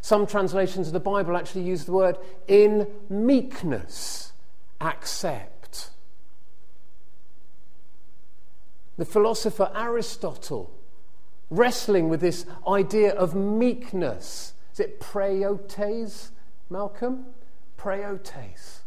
Some 0.00 0.26
translations 0.26 0.86
of 0.88 0.92
the 0.92 1.00
Bible 1.00 1.36
actually 1.36 1.62
use 1.62 1.84
the 1.84 1.92
word 1.92 2.16
in 2.46 2.86
meekness, 3.08 4.32
accept. 4.80 5.90
The 8.96 9.04
philosopher 9.04 9.70
Aristotle, 9.74 10.70
wrestling 11.50 12.08
with 12.08 12.20
this 12.20 12.46
idea 12.66 13.12
of 13.12 13.34
meekness, 13.34 14.54
is 14.72 14.80
it 14.80 15.00
preotes, 15.00 16.30
Malcolm? 16.70 17.26
Preotes 17.76 18.80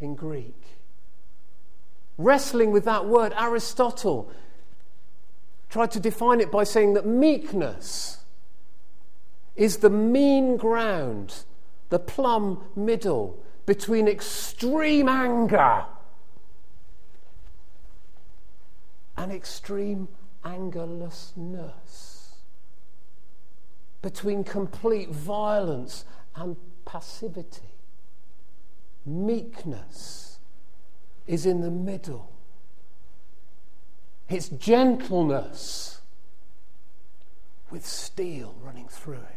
in 0.00 0.14
Greek. 0.14 0.78
Wrestling 2.18 2.70
with 2.70 2.84
that 2.84 3.06
word, 3.06 3.32
Aristotle 3.38 4.30
tried 5.68 5.90
to 5.90 6.00
define 6.00 6.40
it 6.40 6.50
by 6.50 6.64
saying 6.64 6.94
that 6.94 7.06
meekness 7.06 8.18
is 9.56 9.78
the 9.78 9.90
mean 9.90 10.56
ground, 10.56 11.44
the 11.88 11.98
plumb 11.98 12.64
middle 12.76 13.42
between 13.64 14.06
extreme 14.06 15.08
anger 15.08 15.84
and 19.16 19.32
extreme 19.32 20.08
angerlessness 20.44 22.16
between 24.02 24.44
complete 24.44 25.10
violence 25.10 26.04
and 26.36 26.56
passivity. 26.84 27.74
Meekness 29.04 30.38
is 31.26 31.46
in 31.46 31.60
the 31.60 31.70
middle. 31.70 32.32
It's 34.28 34.48
gentleness 34.48 36.00
with 37.70 37.84
steel 37.84 38.54
running 38.62 38.88
through 38.88 39.14
it. 39.14 39.35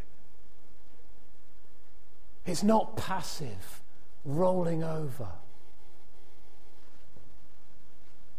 It's 2.49 2.63
not 2.63 2.97
passive, 2.97 3.83
rolling 4.25 4.83
over. 4.83 5.27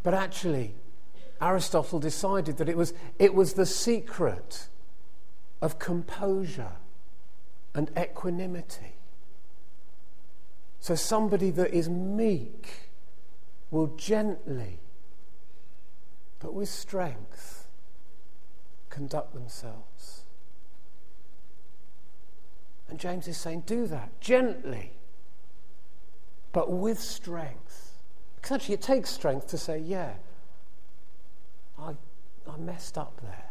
But 0.03 0.15
actually, 0.15 0.75
Aristotle 1.41 2.01
decided 2.01 2.57
that 2.57 2.69
it 2.69 2.77
was, 2.77 2.93
it 3.21 3.35
was 3.35 3.53
the 3.53 3.67
secret 3.67 4.67
of 5.63 5.79
composure 5.79 6.73
and 7.73 7.89
equanimity. 7.97 8.97
So, 10.81 10.97
somebody 10.97 11.51
that 11.53 11.73
is 11.73 11.89
meek 11.89 12.91
will 13.71 13.95
gently, 13.97 14.81
but 16.41 16.53
with 16.53 16.69
strength, 16.69 17.69
conduct 18.89 19.35
themselves. 19.35 20.20
And 22.91 22.99
James 22.99 23.29
is 23.29 23.37
saying, 23.37 23.63
do 23.67 23.87
that 23.87 24.21
gently, 24.21 24.93
but 26.53 26.73
with 26.73 26.99
strength. 26.99 27.99
Because 28.35 28.57
actually, 28.57 28.75
it 28.75 28.83
takes 28.83 29.11
strength 29.11 29.47
to 29.49 29.59
say, 29.59 29.79
yeah, 29.79 30.15
I, 31.79 31.95
I 32.51 32.57
messed 32.59 32.99
up 32.99 33.21
there. 33.23 33.51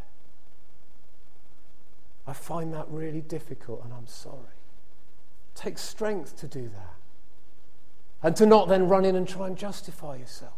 I 2.28 2.34
find 2.34 2.74
that 2.74 2.86
really 2.90 3.22
difficult 3.22 3.84
and 3.86 3.94
I'm 3.94 4.08
sorry. 4.08 4.36
It 5.56 5.56
takes 5.56 5.82
strength 5.82 6.36
to 6.38 6.48
do 6.48 6.68
that. 6.68 6.96
And 8.22 8.36
to 8.36 8.46
not 8.46 8.68
then 8.68 8.90
run 8.90 9.06
in 9.06 9.16
and 9.16 9.28
try 9.28 9.48
and 9.48 9.58
justify 9.58 10.18
yourself. 10.18 10.54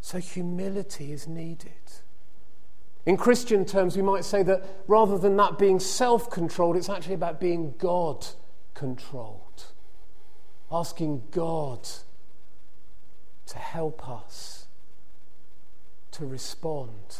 So 0.00 0.18
humility 0.18 1.12
is 1.12 1.28
needed. 1.28 2.02
In 3.06 3.16
Christian 3.16 3.64
terms, 3.64 3.96
we 3.96 4.02
might 4.02 4.24
say 4.24 4.42
that 4.42 4.64
rather 4.88 5.16
than 5.16 5.36
that 5.36 5.58
being 5.58 5.78
self 5.78 6.28
controlled, 6.28 6.76
it's 6.76 6.88
actually 6.88 7.14
about 7.14 7.40
being 7.40 7.74
God 7.78 8.26
controlled. 8.74 9.72
Asking 10.70 11.22
God 11.30 11.88
to 13.46 13.58
help 13.58 14.08
us 14.08 14.66
to 16.10 16.26
respond. 16.26 17.18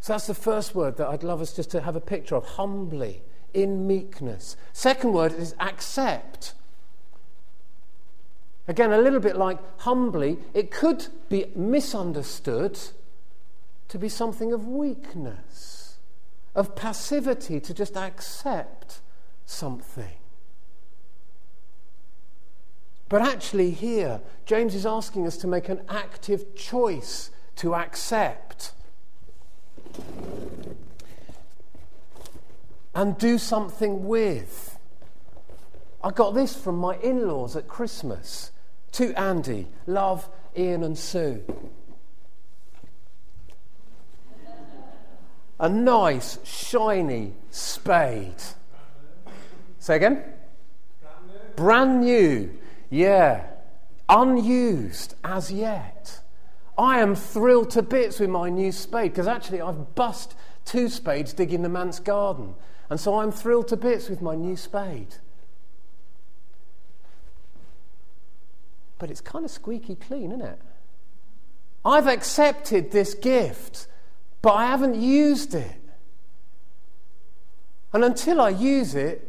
So 0.00 0.14
that's 0.14 0.26
the 0.26 0.34
first 0.34 0.74
word 0.74 0.96
that 0.96 1.08
I'd 1.08 1.22
love 1.22 1.42
us 1.42 1.54
just 1.54 1.70
to 1.72 1.82
have 1.82 1.94
a 1.94 2.00
picture 2.00 2.34
of 2.34 2.44
humbly, 2.44 3.22
in 3.54 3.86
meekness. 3.86 4.56
Second 4.72 5.12
word 5.12 5.32
is 5.34 5.54
accept. 5.60 6.54
Again, 8.68 8.92
a 8.92 8.98
little 8.98 9.20
bit 9.20 9.36
like 9.36 9.58
humbly, 9.80 10.38
it 10.54 10.70
could 10.70 11.06
be 11.28 11.46
misunderstood 11.56 12.78
to 13.88 13.98
be 13.98 14.08
something 14.08 14.52
of 14.52 14.66
weakness, 14.68 15.96
of 16.54 16.76
passivity, 16.76 17.58
to 17.60 17.74
just 17.74 17.96
accept 17.96 19.00
something. 19.44 20.14
But 23.08 23.22
actually, 23.22 23.72
here, 23.72 24.20
James 24.46 24.74
is 24.74 24.86
asking 24.86 25.26
us 25.26 25.36
to 25.38 25.46
make 25.46 25.68
an 25.68 25.82
active 25.88 26.54
choice 26.54 27.30
to 27.56 27.74
accept 27.74 28.72
and 32.94 33.18
do 33.18 33.36
something 33.36 34.06
with. 34.06 34.71
I 36.04 36.10
got 36.10 36.34
this 36.34 36.56
from 36.56 36.78
my 36.78 36.96
in 36.96 37.28
laws 37.28 37.54
at 37.54 37.68
Christmas 37.68 38.50
to 38.92 39.12
Andy. 39.18 39.68
Love, 39.86 40.28
Ian, 40.56 40.82
and 40.82 40.98
Sue. 40.98 41.42
A 45.60 45.68
nice, 45.68 46.38
shiny 46.44 47.34
spade. 47.50 48.42
Say 49.78 49.96
again? 49.96 50.24
Brand 51.54 52.00
new. 52.00 52.50
Yeah, 52.90 53.46
unused 54.08 55.14
as 55.22 55.52
yet. 55.52 56.20
I 56.76 56.98
am 56.98 57.14
thrilled 57.14 57.70
to 57.70 57.82
bits 57.82 58.18
with 58.18 58.30
my 58.30 58.48
new 58.48 58.72
spade 58.72 59.12
because 59.12 59.28
actually 59.28 59.60
I've 59.60 59.94
bust 59.94 60.34
two 60.64 60.88
spades 60.88 61.32
digging 61.32 61.62
the 61.62 61.68
man's 61.68 62.00
garden. 62.00 62.54
And 62.90 62.98
so 62.98 63.20
I'm 63.20 63.30
thrilled 63.30 63.68
to 63.68 63.76
bits 63.76 64.08
with 64.08 64.20
my 64.20 64.34
new 64.34 64.56
spade. 64.56 65.14
But 69.02 69.10
it's 69.10 69.20
kind 69.20 69.44
of 69.44 69.50
squeaky 69.50 69.96
clean, 69.96 70.30
isn't 70.30 70.42
it? 70.42 70.60
I've 71.84 72.06
accepted 72.06 72.92
this 72.92 73.14
gift, 73.14 73.88
but 74.42 74.52
I 74.52 74.66
haven't 74.66 74.94
used 74.94 75.56
it. 75.56 75.74
And 77.92 78.04
until 78.04 78.40
I 78.40 78.50
use 78.50 78.94
it, 78.94 79.28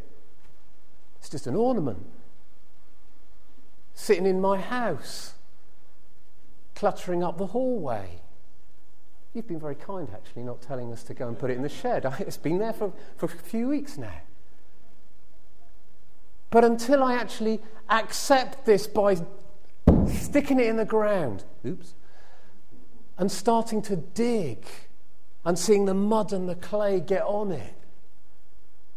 it's 1.18 1.28
just 1.28 1.48
an 1.48 1.56
ornament 1.56 2.06
sitting 3.96 4.28
in 4.28 4.40
my 4.40 4.60
house, 4.60 5.34
cluttering 6.76 7.24
up 7.24 7.40
the 7.40 7.48
hallway. 7.48 8.22
You've 9.34 9.48
been 9.48 9.60
very 9.60 9.74
kind, 9.74 10.08
actually, 10.14 10.44
not 10.44 10.62
telling 10.62 10.94
us 10.94 11.02
to 11.06 11.16
go 11.16 11.28
and 11.28 11.40
put 11.40 11.50
it 11.50 11.58
in 11.58 11.64
the 11.64 11.68
shed. 11.68 12.06
It's 12.20 12.38
been 12.38 12.60
there 12.60 12.74
for, 12.74 12.94
for 13.18 13.26
a 13.26 13.30
few 13.30 13.70
weeks 13.70 13.98
now. 13.98 14.22
But 16.52 16.64
until 16.64 17.02
I 17.02 17.16
actually 17.16 17.60
accept 17.90 18.68
this 18.68 18.86
by 18.86 19.16
sticking 20.08 20.60
it 20.60 20.68
in 20.68 20.78
the 20.78 20.86
ground, 20.86 21.44
oops, 21.66 21.94
and 23.18 23.32
starting 23.32 23.82
to 23.84 23.96
dig 23.96 24.66
and 25.46 25.58
seeing 25.58 25.86
the 25.86 25.94
mud 25.94 26.34
and 26.34 26.48
the 26.48 26.56
clay 26.56 27.00
get 27.00 27.24
on 27.24 27.52
it, 27.52 27.76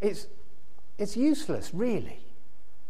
it's, 0.00 0.26
it's 0.98 1.16
useless, 1.16 1.72
really. 1.74 2.20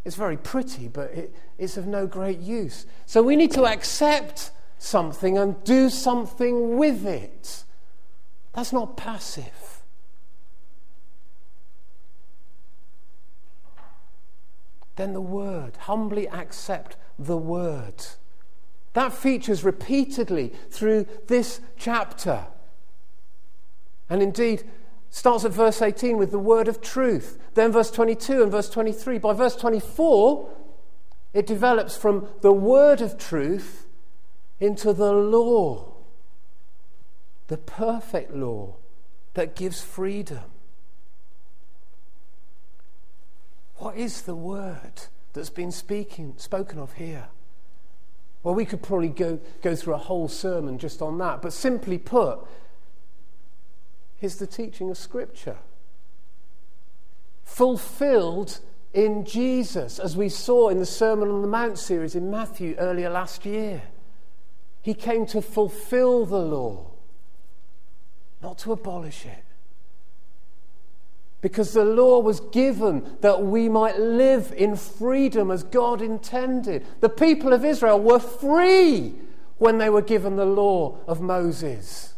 It's 0.04 0.16
very 0.16 0.37
pretty, 0.37 0.88
but 0.88 1.11
it, 1.11 1.35
it's 1.59 1.76
of 1.76 1.87
no 1.87 2.06
great 2.06 2.38
use. 2.38 2.87
So 3.06 3.22
we 3.22 3.35
need 3.35 3.50
to 3.52 3.64
accept 3.66 4.52
something 4.78 5.38
and 5.38 5.62
do 5.64 5.90
something 5.90 6.76
with 6.76 7.06
it. 7.06 7.64
That's 8.52 8.72
not 8.72 8.96
passive. 8.96 9.82
Then 14.96 15.12
the 15.12 15.20
word, 15.20 15.76
humbly 15.76 16.28
accept 16.28 16.96
the 17.18 17.37
word. 17.37 18.07
That 18.92 19.12
features 19.12 19.64
repeatedly 19.64 20.52
through 20.70 21.07
this 21.26 21.61
chapter. 21.76 22.46
And 24.09 24.22
indeed, 24.22 24.64
Starts 25.16 25.46
at 25.46 25.52
verse 25.52 25.81
18 25.81 26.18
with 26.18 26.31
the 26.31 26.38
word 26.38 26.68
of 26.68 26.83
truth, 26.83 27.38
then 27.55 27.72
verse 27.72 27.90
22 27.90 28.42
and 28.42 28.52
verse 28.52 28.68
23. 28.68 29.16
By 29.16 29.33
verse 29.33 29.57
24, 29.57 30.46
it 31.33 31.46
develops 31.46 31.96
from 31.96 32.29
the 32.42 32.52
word 32.52 33.00
of 33.00 33.16
truth 33.16 33.87
into 34.61 34.92
the 34.92 35.14
law, 35.14 35.94
the 37.46 37.57
perfect 37.57 38.35
law 38.35 38.76
that 39.33 39.57
gives 39.57 39.81
freedom. 39.81 40.44
What 43.76 43.96
is 43.96 44.20
the 44.20 44.37
word 44.37 45.05
that's 45.37 45.51
been 45.51 45.70
speaking, 45.70 46.35
spoken 46.37 46.81
of 46.81 46.94
here? 46.94 47.29
Well, 48.42 48.55
we 48.55 48.64
could 48.64 48.83
probably 48.83 49.09
go, 49.09 49.38
go 49.62 49.77
through 49.77 49.94
a 49.94 49.99
whole 49.99 50.29
sermon 50.29 50.79
just 50.79 51.01
on 51.01 51.18
that, 51.18 51.42
but 51.42 51.53
simply 51.53 51.99
put, 51.99 52.40
is 54.20 54.37
the 54.37 54.46
teaching 54.46 54.90
of 54.90 54.99
Scripture. 54.99 55.59
Fulfilled 57.44 58.61
in 58.92 59.25
Jesus, 59.25 59.99
as 59.99 60.16
we 60.16 60.29
saw 60.29 60.68
in 60.68 60.79
the 60.79 60.87
Sermon 60.87 61.29
on 61.29 61.42
the 61.42 61.49
Mount 61.49 61.79
series 61.79 62.14
in 62.14 62.31
Matthew 62.31 62.75
earlier 62.79 63.11
last 63.11 63.44
year. 63.44 63.83
He 64.81 64.94
came 64.94 65.27
to 65.27 65.42
fulfill 65.42 66.25
the 66.25 66.38
law, 66.38 66.90
not 68.40 68.59
to 68.59 68.72
abolish 68.72 69.27
it. 69.27 69.45
Because 71.46 71.74
the 71.74 71.85
law 71.85 72.18
was 72.18 72.40
given 72.40 73.18
that 73.20 73.40
we 73.40 73.68
might 73.68 74.00
live 74.00 74.52
in 74.56 74.74
freedom 74.74 75.52
as 75.52 75.62
God 75.62 76.02
intended. 76.02 76.85
The 76.98 77.09
people 77.09 77.52
of 77.52 77.64
Israel 77.64 78.00
were 78.00 78.18
free 78.18 79.14
when 79.59 79.78
they 79.78 79.88
were 79.88 80.02
given 80.02 80.35
the 80.35 80.44
law 80.44 80.98
of 81.06 81.20
Moses. 81.20 82.14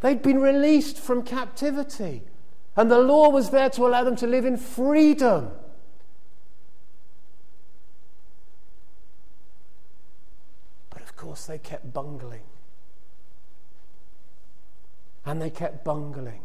They'd 0.00 0.20
been 0.20 0.40
released 0.40 0.98
from 0.98 1.22
captivity, 1.22 2.24
and 2.76 2.90
the 2.90 2.98
law 2.98 3.30
was 3.30 3.48
there 3.48 3.70
to 3.70 3.86
allow 3.86 4.04
them 4.04 4.16
to 4.16 4.26
live 4.26 4.44
in 4.44 4.58
freedom. 4.58 5.52
But 10.90 11.00
of 11.00 11.16
course, 11.16 11.46
they 11.46 11.56
kept 11.56 11.94
bungling. 11.94 12.44
And 15.24 15.40
they 15.40 15.48
kept 15.48 15.82
bungling. 15.82 16.42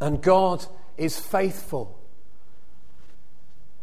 And 0.00 0.22
God 0.22 0.66
is 0.96 1.18
faithful. 1.18 1.98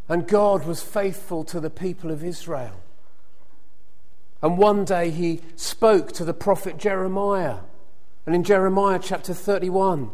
And 0.10 0.28
God 0.28 0.66
was 0.66 0.82
faithful 0.82 1.44
to 1.46 1.60
the 1.60 1.70
people 1.70 2.12
of 2.12 2.24
Israel. 2.24 2.82
And 4.42 4.58
one 4.58 4.86
day 4.86 5.10
he 5.10 5.42
spoke 5.56 6.12
to 6.14 6.26
the 6.26 6.34
prophet 6.34 6.78
Jeremiah 6.78 7.60
And 8.26 8.36
in 8.36 8.44
Jeremiah 8.44 9.00
chapter 9.02 9.34
31, 9.34 10.12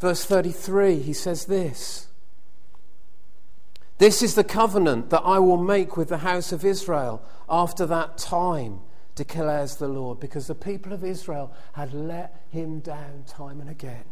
verse 0.00 0.24
33, 0.24 0.98
he 1.00 1.12
says 1.12 1.46
this 1.46 2.08
This 3.98 4.22
is 4.22 4.34
the 4.34 4.44
covenant 4.44 5.10
that 5.10 5.22
I 5.22 5.38
will 5.38 5.62
make 5.62 5.96
with 5.96 6.08
the 6.08 6.18
house 6.18 6.50
of 6.50 6.64
Israel 6.64 7.22
after 7.48 7.86
that 7.86 8.18
time, 8.18 8.80
declares 9.14 9.76
the 9.76 9.88
Lord, 9.88 10.18
because 10.18 10.46
the 10.46 10.54
people 10.54 10.92
of 10.92 11.04
Israel 11.04 11.52
had 11.74 11.92
let 11.92 12.42
him 12.50 12.80
down 12.80 13.24
time 13.26 13.60
and 13.60 13.70
again. 13.70 14.04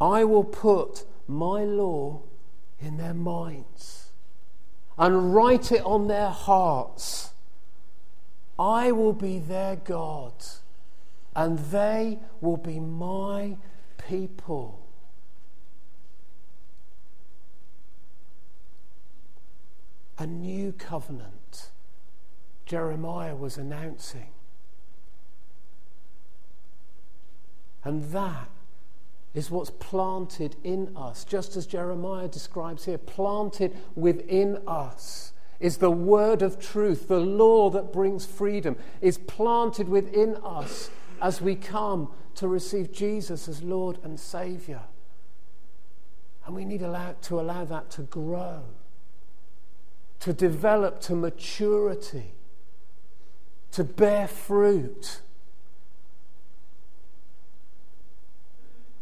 I 0.00 0.24
will 0.24 0.44
put 0.44 1.04
my 1.28 1.64
law 1.64 2.22
in 2.78 2.96
their 2.96 3.14
minds 3.14 4.12
and 4.96 5.34
write 5.34 5.70
it 5.72 5.84
on 5.84 6.08
their 6.08 6.30
hearts. 6.30 7.30
I 8.58 8.92
will 8.92 9.12
be 9.12 9.38
their 9.38 9.76
God, 9.76 10.34
and 11.34 11.58
they 11.58 12.18
will 12.40 12.56
be 12.56 12.78
my 12.80 13.56
people. 14.08 14.86
A 20.18 20.26
new 20.26 20.72
covenant, 20.72 21.70
Jeremiah 22.66 23.34
was 23.34 23.56
announcing. 23.56 24.28
And 27.82 28.12
that 28.12 28.50
is 29.34 29.50
what's 29.50 29.70
planted 29.70 30.56
in 30.64 30.96
us, 30.96 31.24
just 31.24 31.56
as 31.56 31.66
Jeremiah 31.66 32.28
describes 32.28 32.84
here, 32.84 32.98
planted 32.98 33.76
within 33.94 34.58
us 34.66 35.32
is 35.60 35.76
the 35.76 35.90
word 35.90 36.42
of 36.42 36.58
truth, 36.58 37.06
the 37.06 37.20
law 37.20 37.68
that 37.70 37.92
brings 37.92 38.24
freedom, 38.24 38.76
is 39.00 39.18
planted 39.18 39.88
within 39.88 40.36
us 40.42 40.90
as 41.20 41.40
we 41.40 41.54
come 41.54 42.10
to 42.34 42.48
receive 42.48 42.90
Jesus 42.90 43.46
as 43.46 43.62
Lord 43.62 43.98
and 44.02 44.18
Savior. 44.18 44.80
And 46.46 46.56
we 46.56 46.64
need 46.64 46.80
allow, 46.82 47.14
to 47.22 47.38
allow 47.38 47.66
that 47.66 47.90
to 47.90 48.02
grow, 48.02 48.62
to 50.20 50.32
develop 50.32 51.00
to 51.02 51.14
maturity, 51.14 52.32
to 53.72 53.84
bear 53.84 54.26
fruit. 54.26 55.20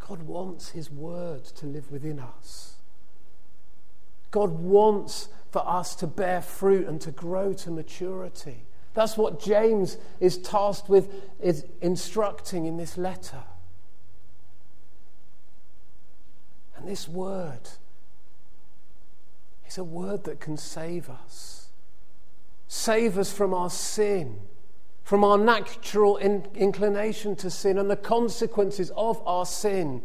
God 0.08 0.22
wants 0.22 0.70
His 0.70 0.90
word 0.90 1.44
to 1.44 1.66
live 1.66 1.92
within 1.92 2.18
us. 2.18 2.76
God 4.30 4.50
wants 4.50 5.28
for 5.50 5.66
us 5.68 5.94
to 5.96 6.06
bear 6.06 6.40
fruit 6.40 6.86
and 6.86 7.00
to 7.02 7.10
grow 7.10 7.52
to 7.54 7.70
maturity. 7.70 8.64
That's 8.94 9.16
what 9.18 9.40
James 9.40 9.98
is 10.18 10.38
tasked 10.38 10.88
with 10.88 11.12
is 11.40 11.64
instructing 11.80 12.64
in 12.64 12.78
this 12.78 12.96
letter. 12.96 13.44
And 16.76 16.88
this 16.88 17.06
word 17.06 17.68
is 19.66 19.76
a 19.76 19.84
word 19.84 20.24
that 20.24 20.40
can 20.40 20.56
save 20.56 21.10
us. 21.10 21.68
Save 22.66 23.18
us 23.18 23.32
from 23.32 23.52
our 23.52 23.70
sin, 23.70 24.40
from 25.08 25.24
our 25.24 25.38
natural 25.38 26.18
in- 26.18 26.46
inclination 26.54 27.34
to 27.34 27.48
sin 27.48 27.78
and 27.78 27.90
the 27.90 27.96
consequences 27.96 28.92
of 28.94 29.26
our 29.26 29.46
sin, 29.46 30.02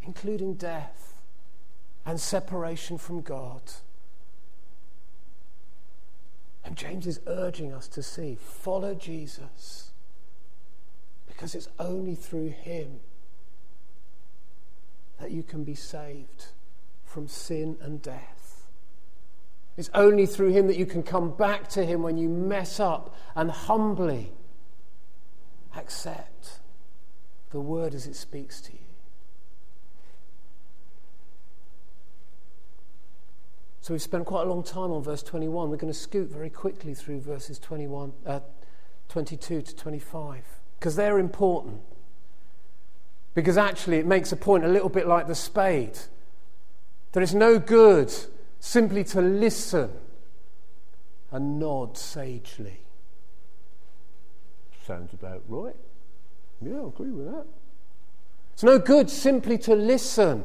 including 0.00 0.54
death 0.54 1.20
and 2.06 2.18
separation 2.18 2.96
from 2.96 3.20
God. 3.20 3.60
And 6.64 6.74
James 6.74 7.06
is 7.06 7.20
urging 7.26 7.70
us 7.70 7.86
to 7.88 8.02
see 8.02 8.38
follow 8.40 8.94
Jesus 8.94 9.90
because 11.26 11.54
it's 11.54 11.68
only 11.78 12.14
through 12.14 12.48
him 12.48 13.00
that 15.20 15.32
you 15.32 15.42
can 15.42 15.64
be 15.64 15.74
saved 15.74 16.46
from 17.04 17.28
sin 17.28 17.76
and 17.82 18.00
death. 18.00 18.35
It's 19.76 19.90
only 19.92 20.26
through 20.26 20.52
him 20.52 20.68
that 20.68 20.76
you 20.76 20.86
can 20.86 21.02
come 21.02 21.30
back 21.30 21.68
to 21.70 21.84
him 21.84 22.02
when 22.02 22.16
you 22.16 22.28
mess 22.28 22.80
up 22.80 23.14
and 23.34 23.50
humbly 23.50 24.32
accept 25.76 26.60
the 27.50 27.60
word 27.60 27.94
as 27.94 28.06
it 28.06 28.16
speaks 28.16 28.60
to 28.62 28.72
you. 28.72 28.78
So 33.82 33.94
we've 33.94 34.02
spent 34.02 34.24
quite 34.24 34.46
a 34.46 34.48
long 34.48 34.64
time 34.64 34.90
on 34.90 35.02
verse 35.02 35.22
21. 35.22 35.70
We're 35.70 35.76
going 35.76 35.92
to 35.92 35.98
scoot 35.98 36.28
very 36.28 36.50
quickly 36.50 36.92
through 36.92 37.20
verses 37.20 37.58
21, 37.58 38.12
uh, 38.24 38.40
22 39.08 39.62
to 39.62 39.76
25 39.76 40.42
because 40.78 40.96
they're 40.96 41.18
important. 41.18 41.80
Because 43.34 43.56
actually, 43.56 43.98
it 43.98 44.06
makes 44.06 44.32
a 44.32 44.36
point 44.36 44.64
a 44.64 44.68
little 44.68 44.88
bit 44.88 45.06
like 45.06 45.28
the 45.28 45.34
spade. 45.34 45.98
There 47.12 47.22
is 47.22 47.34
no 47.34 47.58
good 47.58 48.12
simply 48.60 49.04
to 49.04 49.20
listen 49.20 49.90
and 51.30 51.58
nod 51.58 51.96
sagely. 51.96 52.80
Sounds 54.86 55.12
about 55.12 55.42
right. 55.48 55.76
Yeah, 56.62 56.80
I 56.80 56.86
agree 56.86 57.10
with 57.10 57.26
that. 57.26 57.46
It's 58.52 58.62
no 58.62 58.78
good 58.78 59.10
simply 59.10 59.58
to 59.58 59.74
listen. 59.74 60.44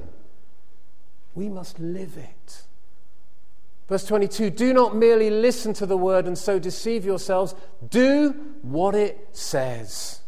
We 1.35 1.47
must 1.47 1.79
live 1.79 2.17
it. 2.17 2.63
Verse 3.87 4.05
22 4.05 4.49
Do 4.49 4.73
not 4.73 4.95
merely 4.95 5.29
listen 5.29 5.73
to 5.73 5.85
the 5.85 5.97
word 5.97 6.25
and 6.25 6.37
so 6.37 6.59
deceive 6.59 7.05
yourselves, 7.05 7.55
do 7.89 8.31
what 8.61 8.95
it 8.95 9.29
says. 9.31 10.21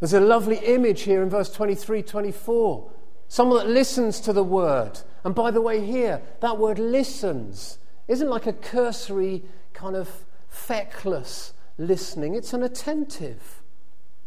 There's 0.00 0.12
a 0.12 0.20
lovely 0.20 0.58
image 0.58 1.02
here 1.02 1.22
in 1.22 1.30
verse 1.30 1.50
23 1.50 2.02
24. 2.02 2.90
Someone 3.28 3.58
that 3.58 3.72
listens 3.72 4.20
to 4.20 4.32
the 4.32 4.44
word. 4.44 5.00
And 5.24 5.34
by 5.34 5.50
the 5.50 5.60
way, 5.60 5.84
here, 5.84 6.22
that 6.40 6.58
word 6.58 6.78
listens 6.78 7.78
isn't 8.08 8.28
like 8.28 8.46
a 8.46 8.52
cursory, 8.52 9.42
kind 9.72 9.96
of 9.96 10.24
feckless 10.48 11.52
listening, 11.78 12.34
it's 12.34 12.52
an 12.52 12.62
attentive 12.62 13.62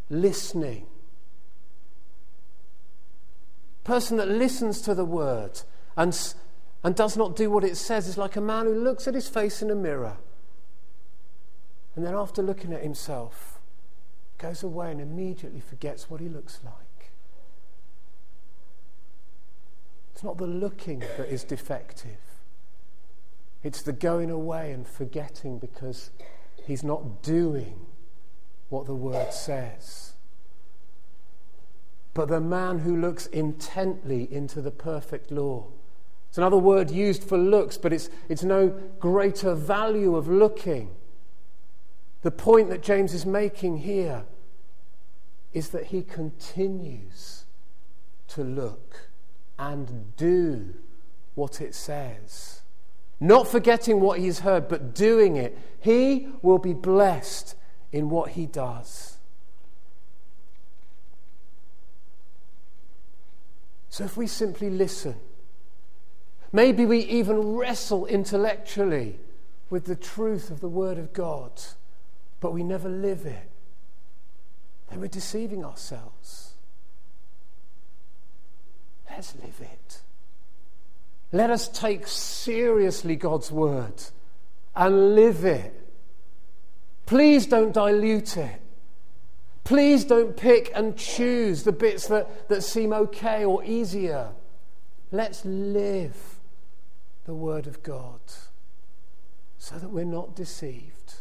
listening. 0.09 0.85
Person 3.83 4.17
that 4.17 4.27
listens 4.27 4.81
to 4.81 4.93
the 4.93 5.05
word 5.05 5.61
and, 5.97 6.33
and 6.83 6.95
does 6.95 7.17
not 7.17 7.35
do 7.35 7.49
what 7.49 7.63
it 7.63 7.75
says 7.75 8.07
is 8.07 8.17
like 8.17 8.35
a 8.35 8.41
man 8.41 8.65
who 8.65 8.75
looks 8.75 9.07
at 9.07 9.15
his 9.15 9.27
face 9.27 9.61
in 9.61 9.71
a 9.71 9.75
mirror 9.75 10.17
and 11.99 12.05
then, 12.05 12.15
after 12.15 12.41
looking 12.41 12.71
at 12.71 12.81
himself, 12.81 13.59
goes 14.37 14.63
away 14.63 14.91
and 14.91 15.01
immediately 15.01 15.59
forgets 15.59 16.09
what 16.09 16.21
he 16.21 16.29
looks 16.29 16.61
like. 16.63 16.73
It's 20.19 20.23
not 20.25 20.37
the 20.37 20.47
looking 20.47 20.99
that 20.99 21.31
is 21.31 21.45
defective, 21.45 22.19
it's 23.63 23.81
the 23.81 23.93
going 23.93 24.29
away 24.29 24.73
and 24.73 24.85
forgetting 24.85 25.59
because 25.59 26.11
he's 26.65 26.83
not 26.83 27.23
doing 27.23 27.85
what 28.67 28.85
the 28.85 28.93
word 28.93 29.31
says. 29.31 30.15
But 32.13 32.27
the 32.27 32.41
man 32.41 32.79
who 32.79 32.97
looks 32.97 33.27
intently 33.27 34.27
into 34.29 34.61
the 34.61 34.71
perfect 34.71 35.31
law 35.31 35.67
it's 36.27 36.37
another 36.37 36.57
word 36.57 36.91
used 36.91 37.23
for 37.23 37.37
looks, 37.37 37.77
but 37.77 37.93
it's, 37.93 38.09
it's 38.27 38.43
no 38.43 38.67
greater 38.99 39.55
value 39.55 40.17
of 40.17 40.27
looking. 40.27 40.91
The 42.23 42.31
point 42.31 42.69
that 42.71 42.83
James 42.83 43.13
is 43.13 43.25
making 43.25 43.77
here 43.77 44.25
is 45.53 45.69
that 45.69 45.85
he 45.85 46.01
continues 46.01 47.45
to 48.27 48.43
look 48.43 49.08
and 49.59 50.15
do 50.17 50.73
what 51.35 51.61
it 51.61 51.75
says. 51.75 52.61
Not 53.19 53.47
forgetting 53.47 53.99
what 53.99 54.19
he's 54.19 54.39
heard, 54.39 54.67
but 54.67 54.95
doing 54.95 55.35
it. 55.35 55.55
He 55.79 56.29
will 56.41 56.57
be 56.57 56.73
blessed 56.73 57.55
in 57.91 58.09
what 58.09 58.31
he 58.31 58.47
does. 58.47 59.17
So 63.89 64.05
if 64.05 64.17
we 64.17 64.25
simply 64.25 64.69
listen, 64.71 65.15
Maybe 66.51 66.85
we 66.85 66.99
even 66.99 67.55
wrestle 67.55 68.05
intellectually 68.07 69.19
with 69.69 69.85
the 69.85 69.95
truth 69.95 70.49
of 70.49 70.61
the 70.61 70.69
Word 70.69 70.97
of 70.97 71.13
God, 71.13 71.61
but 72.39 72.53
we 72.53 72.63
never 72.63 72.89
live 72.89 73.25
it. 73.25 73.49
Then 74.89 75.01
we're 75.01 75.07
deceiving 75.07 75.63
ourselves. 75.63 76.48
Let's 79.09 79.35
live 79.35 79.59
it. 79.61 80.01
Let 81.31 81.49
us 81.49 81.67
take 81.67 82.07
seriously 82.07 83.15
God's 83.15 83.51
Word 83.51 84.01
and 84.75 85.15
live 85.15 85.45
it. 85.45 85.75
Please 87.05 87.45
don't 87.45 87.73
dilute 87.73 88.37
it. 88.37 88.61
Please 89.63 90.05
don't 90.05 90.35
pick 90.35 90.71
and 90.73 90.97
choose 90.97 91.63
the 91.63 91.71
bits 91.71 92.07
that, 92.07 92.49
that 92.49 92.63
seem 92.63 92.93
okay 92.93 93.45
or 93.45 93.63
easier. 93.63 94.29
Let's 95.11 95.43
live 95.45 96.39
the 97.25 97.33
Word 97.33 97.67
of 97.67 97.83
God 97.83 98.21
so 99.57 99.75
that 99.75 99.89
we're 99.89 100.05
not 100.05 100.35
deceived. 100.35 101.15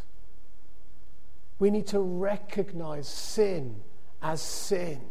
We 1.59 1.69
need 1.69 1.87
to 1.87 1.99
recognize 1.99 3.07
sin 3.07 3.81
as 4.21 4.41
sin 4.41 5.01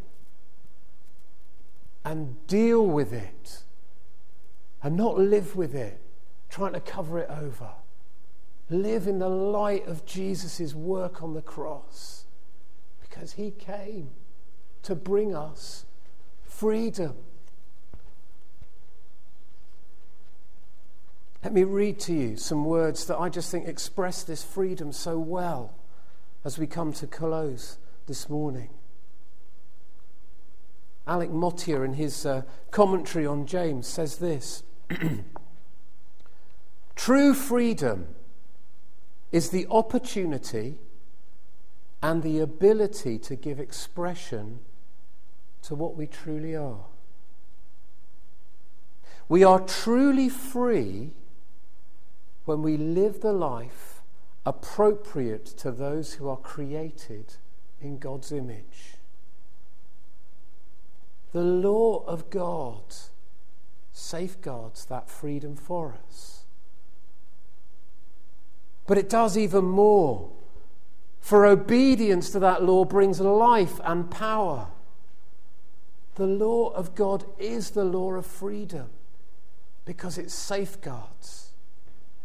and 2.08 2.46
deal 2.46 2.86
with 2.86 3.12
it 3.12 3.64
and 4.82 4.96
not 4.96 5.18
live 5.18 5.54
with 5.54 5.74
it, 5.74 6.00
trying 6.48 6.72
to 6.72 6.80
cover 6.80 7.18
it 7.18 7.28
over. 7.28 7.68
Live 8.70 9.06
in 9.06 9.18
the 9.18 9.28
light 9.28 9.86
of 9.86 10.06
Jesus' 10.06 10.74
work 10.74 11.22
on 11.22 11.34
the 11.34 11.42
cross 11.42 12.24
because 13.02 13.32
he 13.34 13.50
came 13.50 14.08
to 14.84 14.94
bring 14.94 15.34
us 15.34 15.84
freedom. 16.44 17.14
Let 21.44 21.52
me 21.52 21.64
read 21.64 22.00
to 22.00 22.14
you 22.14 22.38
some 22.38 22.64
words 22.64 23.04
that 23.04 23.18
I 23.18 23.28
just 23.28 23.50
think 23.50 23.68
express 23.68 24.22
this 24.22 24.42
freedom 24.42 24.92
so 24.92 25.18
well 25.18 25.74
as 26.42 26.58
we 26.58 26.66
come 26.66 26.94
to 26.94 27.06
close 27.06 27.76
this 28.06 28.30
morning. 28.30 28.70
Alec 31.08 31.30
Motyer, 31.30 31.86
in 31.86 31.94
his 31.94 32.26
uh, 32.26 32.42
commentary 32.70 33.26
on 33.26 33.46
James, 33.46 33.86
says 33.86 34.18
this 34.18 34.62
True 36.94 37.32
freedom 37.32 38.08
is 39.32 39.48
the 39.48 39.66
opportunity 39.70 40.78
and 42.02 42.22
the 42.22 42.38
ability 42.38 43.18
to 43.18 43.34
give 43.34 43.58
expression 43.58 44.60
to 45.62 45.74
what 45.74 45.96
we 45.96 46.06
truly 46.06 46.54
are. 46.54 46.84
We 49.28 49.42
are 49.42 49.60
truly 49.60 50.28
free 50.28 51.12
when 52.44 52.62
we 52.62 52.76
live 52.76 53.20
the 53.20 53.32
life 53.32 54.02
appropriate 54.44 55.46
to 55.46 55.70
those 55.70 56.14
who 56.14 56.28
are 56.28 56.36
created 56.36 57.34
in 57.80 57.98
God's 57.98 58.30
image. 58.30 58.97
The 61.32 61.42
law 61.42 62.04
of 62.06 62.30
God 62.30 62.82
safeguards 63.92 64.84
that 64.86 65.10
freedom 65.10 65.56
for 65.56 65.94
us. 66.06 66.44
But 68.86 68.96
it 68.96 69.08
does 69.08 69.36
even 69.36 69.64
more. 69.64 70.30
For 71.20 71.44
obedience 71.44 72.30
to 72.30 72.38
that 72.38 72.62
law 72.62 72.84
brings 72.84 73.20
life 73.20 73.80
and 73.84 74.10
power. 74.10 74.68
The 76.14 76.26
law 76.26 76.70
of 76.70 76.94
God 76.94 77.24
is 77.38 77.70
the 77.70 77.84
law 77.84 78.14
of 78.14 78.24
freedom 78.24 78.88
because 79.84 80.18
it 80.18 80.30
safeguards, 80.30 81.52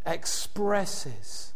expresses, 0.05 1.53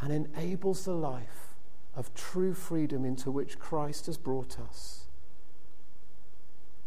and 0.00 0.12
enables 0.12 0.84
the 0.84 0.92
life 0.94 1.54
of 1.96 2.14
true 2.14 2.54
freedom 2.54 3.04
into 3.04 3.30
which 3.30 3.58
Christ 3.58 4.06
has 4.06 4.16
brought 4.16 4.58
us. 4.60 4.99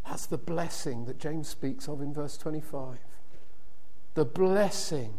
That's 0.05 0.25
the 0.25 0.37
blessing 0.37 1.05
that 1.05 1.19
James 1.19 1.47
speaks 1.47 1.87
of 1.87 2.01
in 2.01 2.13
verse 2.13 2.37
25. 2.37 2.99
The 4.15 4.25
blessing 4.25 5.15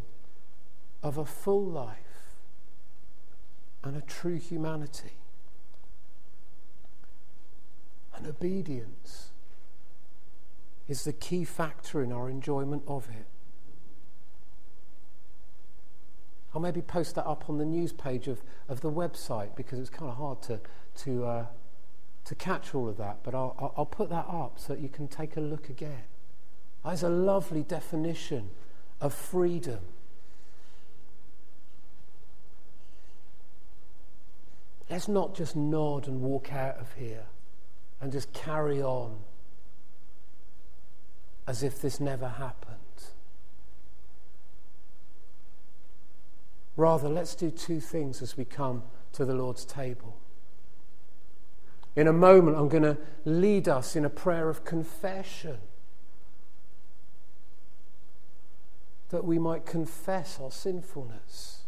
of 1.03 1.19
a 1.19 1.25
full 1.25 1.65
life 1.65 1.99
and 3.83 3.97
a 3.97 4.01
true 4.01 4.39
humanity. 4.39 5.19
And 8.15 8.27
obedience 8.27 9.31
is 10.87 11.05
the 11.05 11.13
key 11.13 11.45
factor 11.45 12.03
in 12.03 12.13
our 12.13 12.29
enjoyment 12.29 12.83
of 12.87 13.09
it. 13.09 13.27
I'll 16.55 16.61
maybe 16.61 16.83
post 16.83 17.17
that 17.17 17.27
up 17.27 17.51
on 17.51 17.59
the 17.59 17.65
news 17.65 17.93
page 17.93 18.29
of, 18.29 18.43
of 18.69 18.81
the 18.81 18.91
website 18.91 19.57
because 19.57 19.81
it's 19.81 19.91
kind 19.91 20.09
of 20.09 20.17
hard 20.17 20.41
to, 20.43 20.61
to, 20.99 21.27
uh, 21.27 21.47
to 22.25 22.35
catch 22.35 22.75
all 22.75 22.89
of 22.89 22.97
that, 22.97 23.19
but 23.23 23.35
I'll, 23.35 23.75
I'll 23.77 23.87
put 23.87 24.09
that 24.11 24.27
up 24.29 24.59
so 24.59 24.75
that 24.75 24.81
you 24.81 24.89
can 24.89 25.09
take 25.09 25.37
a 25.37 25.41
look 25.41 25.69
again. 25.69 26.05
That's 26.85 27.03
a 27.03 27.09
lovely 27.09 27.63
definition 27.63 28.51
of 29.01 29.13
freedom. 29.13 29.81
Let's 34.91 35.09
not 35.09 35.35
just 35.35 35.57
nod 35.57 36.07
and 36.07 36.21
walk 36.21 36.53
out 36.53 36.77
of 36.79 36.93
here 36.95 37.27
and 38.01 38.13
just 38.13 38.33
carry 38.33 38.83
on 38.83 39.17
as 41.47 41.63
if 41.63 41.81
this 41.81 42.01
never 42.01 42.29
happened. 42.29 42.79
Rather, 46.77 47.09
let's 47.09 47.35
do 47.35 47.51
two 47.51 47.81
things 47.81 48.21
as 48.21 48.37
we 48.37 48.45
come 48.45 48.83
to 49.13 49.25
the 49.25 49.35
Lord's 49.35 49.65
table. 49.65 50.19
In 51.97 52.09
a 52.09 52.13
moment, 52.13 52.57
I'm 52.57 52.69
going 52.69 52.83
to 52.83 52.97
lead 53.25 53.69
us 53.69 53.95
in 53.95 54.05
a 54.05 54.11
prayer 54.11 54.49
of 54.49 54.65
confession 54.65 55.59
that 59.11 59.25
we 59.25 59.39
might 59.39 59.65
confess 59.65 60.41
our 60.41 60.51
sinfulness. 60.51 61.63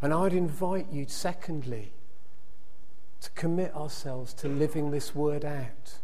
And 0.00 0.14
I'd 0.14 0.32
invite 0.32 0.90
you, 0.90 1.04
secondly, 1.08 1.92
to 3.20 3.30
commit 3.30 3.74
ourselves 3.74 4.32
to 4.34 4.48
living 4.48 4.90
this 4.90 5.14
word 5.14 5.44
out. 5.44 5.98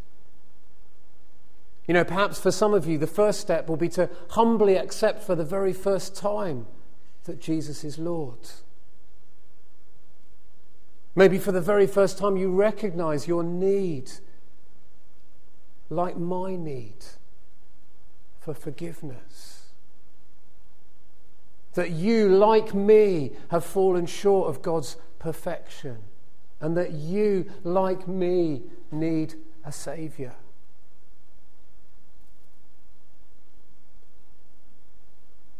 You 1.87 1.95
know, 1.95 2.03
perhaps 2.03 2.39
for 2.39 2.51
some 2.51 2.73
of 2.73 2.87
you, 2.87 2.97
the 2.97 3.07
first 3.07 3.39
step 3.39 3.67
will 3.67 3.77
be 3.77 3.89
to 3.89 4.09
humbly 4.29 4.75
accept 4.75 5.23
for 5.23 5.35
the 5.35 5.43
very 5.43 5.73
first 5.73 6.15
time 6.15 6.67
that 7.25 7.39
Jesus 7.39 7.83
is 7.83 7.97
Lord. 7.97 8.49
Maybe 11.15 11.37
for 11.37 11.51
the 11.51 11.61
very 11.61 11.87
first 11.87 12.17
time 12.17 12.37
you 12.37 12.51
recognize 12.51 13.27
your 13.27 13.43
need, 13.43 14.11
like 15.89 16.17
my 16.17 16.55
need, 16.55 17.05
for 18.39 18.53
forgiveness. 18.53 19.73
That 21.73 21.91
you, 21.91 22.29
like 22.29 22.73
me, 22.73 23.31
have 23.49 23.65
fallen 23.65 24.05
short 24.05 24.49
of 24.49 24.61
God's 24.61 24.97
perfection. 25.19 25.99
And 26.59 26.77
that 26.77 26.91
you, 26.91 27.49
like 27.63 28.07
me, 28.07 28.63
need 28.91 29.35
a 29.65 29.71
Saviour. 29.71 30.35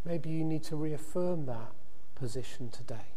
Maybe 0.04 0.30
you 0.30 0.44
need 0.44 0.64
to 0.64 0.76
reaffirm 0.76 1.46
that 1.46 1.72
position 2.16 2.70
today. 2.70 3.11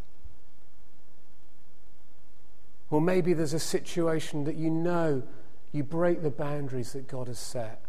Or 2.95 3.01
maybe 3.01 3.33
there's 3.33 3.55
a 3.55 3.59
situation 3.59 4.45
that 4.45 4.55
you 4.55 4.71
know 4.71 5.25
you 5.73 5.83
break 5.83 6.23
the 6.23 6.31
boundaries 6.31 6.93
that 6.93 7.09
God 7.09 7.27
has 7.27 7.41
set. 7.41 7.83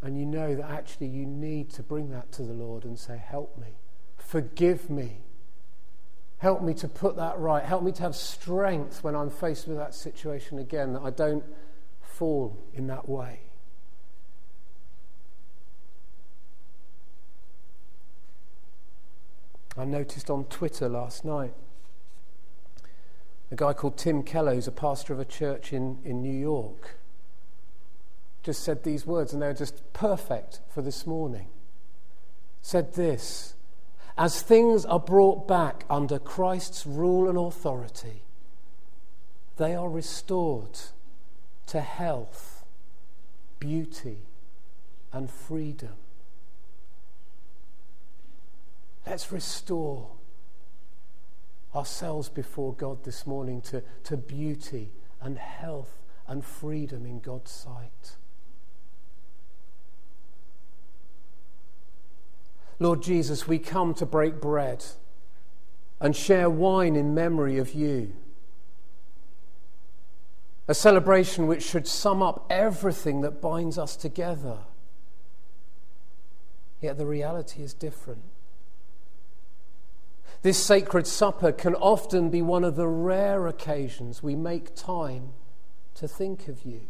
And 0.00 0.16
you 0.16 0.24
know 0.24 0.54
that 0.54 0.70
actually 0.70 1.08
you 1.08 1.26
need 1.26 1.68
to 1.70 1.82
bring 1.82 2.10
that 2.10 2.30
to 2.30 2.44
the 2.44 2.52
Lord 2.52 2.84
and 2.84 2.96
say, 2.96 3.16
Help 3.16 3.58
me, 3.58 3.80
forgive 4.16 4.88
me. 4.88 5.22
Help 6.36 6.62
me 6.62 6.72
to 6.74 6.86
put 6.86 7.16
that 7.16 7.36
right. 7.40 7.64
Help 7.64 7.82
me 7.82 7.90
to 7.90 8.02
have 8.02 8.14
strength 8.14 9.02
when 9.02 9.16
I'm 9.16 9.30
faced 9.30 9.66
with 9.66 9.78
that 9.78 9.96
situation 9.96 10.60
again, 10.60 10.92
that 10.92 11.02
I 11.02 11.10
don't 11.10 11.42
fall 12.00 12.56
in 12.72 12.86
that 12.86 13.08
way. 13.08 13.40
I 19.76 19.84
noticed 19.84 20.30
on 20.30 20.44
Twitter 20.44 20.88
last 20.88 21.24
night 21.24 21.54
a 23.50 23.56
guy 23.56 23.72
called 23.72 23.96
Tim 23.96 24.22
Keller, 24.22 24.54
who's 24.54 24.68
a 24.68 24.72
pastor 24.72 25.12
of 25.12 25.20
a 25.20 25.24
church 25.24 25.72
in, 25.72 25.98
in 26.04 26.22
New 26.22 26.36
York, 26.38 26.96
just 28.42 28.62
said 28.62 28.84
these 28.84 29.06
words, 29.06 29.32
and 29.32 29.40
they're 29.40 29.54
just 29.54 29.92
perfect 29.92 30.60
for 30.72 30.82
this 30.82 31.06
morning. 31.06 31.48
Said 32.62 32.94
this 32.94 33.54
As 34.16 34.42
things 34.42 34.84
are 34.84 35.00
brought 35.00 35.48
back 35.48 35.84
under 35.88 36.18
Christ's 36.18 36.86
rule 36.86 37.28
and 37.28 37.38
authority, 37.38 38.22
they 39.56 39.74
are 39.74 39.88
restored 39.88 40.78
to 41.66 41.80
health, 41.80 42.64
beauty, 43.58 44.18
and 45.12 45.30
freedom. 45.30 45.94
Let's 49.06 49.32
restore 49.32 50.17
ourselves 51.78 52.28
before 52.28 52.74
God 52.74 53.04
this 53.04 53.26
morning 53.26 53.60
to, 53.62 53.82
to 54.04 54.16
beauty 54.16 54.90
and 55.22 55.38
health 55.38 56.02
and 56.26 56.44
freedom 56.44 57.06
in 57.06 57.20
God's 57.20 57.52
sight. 57.52 58.16
Lord 62.80 63.02
Jesus, 63.02 63.46
we 63.46 63.58
come 63.58 63.94
to 63.94 64.06
break 64.06 64.40
bread 64.40 64.84
and 66.00 66.14
share 66.14 66.50
wine 66.50 66.96
in 66.96 67.14
memory 67.14 67.58
of 67.58 67.74
you. 67.74 68.12
A 70.66 70.74
celebration 70.74 71.46
which 71.46 71.62
should 71.62 71.86
sum 71.86 72.22
up 72.22 72.44
everything 72.50 73.20
that 73.22 73.40
binds 73.40 73.78
us 73.78 73.96
together. 73.96 74.58
Yet 76.80 76.98
the 76.98 77.06
reality 77.06 77.62
is 77.62 77.72
different. 77.72 78.22
This 80.42 80.62
sacred 80.64 81.06
supper 81.06 81.50
can 81.50 81.74
often 81.74 82.30
be 82.30 82.42
one 82.42 82.64
of 82.64 82.76
the 82.76 82.86
rare 82.86 83.46
occasions 83.46 84.22
we 84.22 84.36
make 84.36 84.74
time 84.74 85.30
to 85.94 86.06
think 86.06 86.46
of 86.46 86.64
you, 86.64 86.82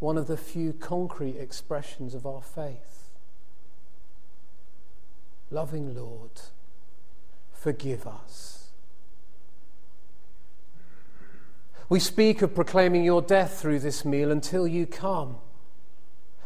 one 0.00 0.18
of 0.18 0.26
the 0.26 0.36
few 0.36 0.72
concrete 0.72 1.36
expressions 1.36 2.12
of 2.14 2.26
our 2.26 2.42
faith. 2.42 3.10
Loving 5.50 5.94
Lord, 5.94 6.40
forgive 7.52 8.04
us. 8.04 8.70
We 11.88 12.00
speak 12.00 12.42
of 12.42 12.52
proclaiming 12.52 13.04
your 13.04 13.22
death 13.22 13.60
through 13.60 13.78
this 13.78 14.04
meal 14.04 14.32
until 14.32 14.66
you 14.66 14.86
come. 14.86 15.36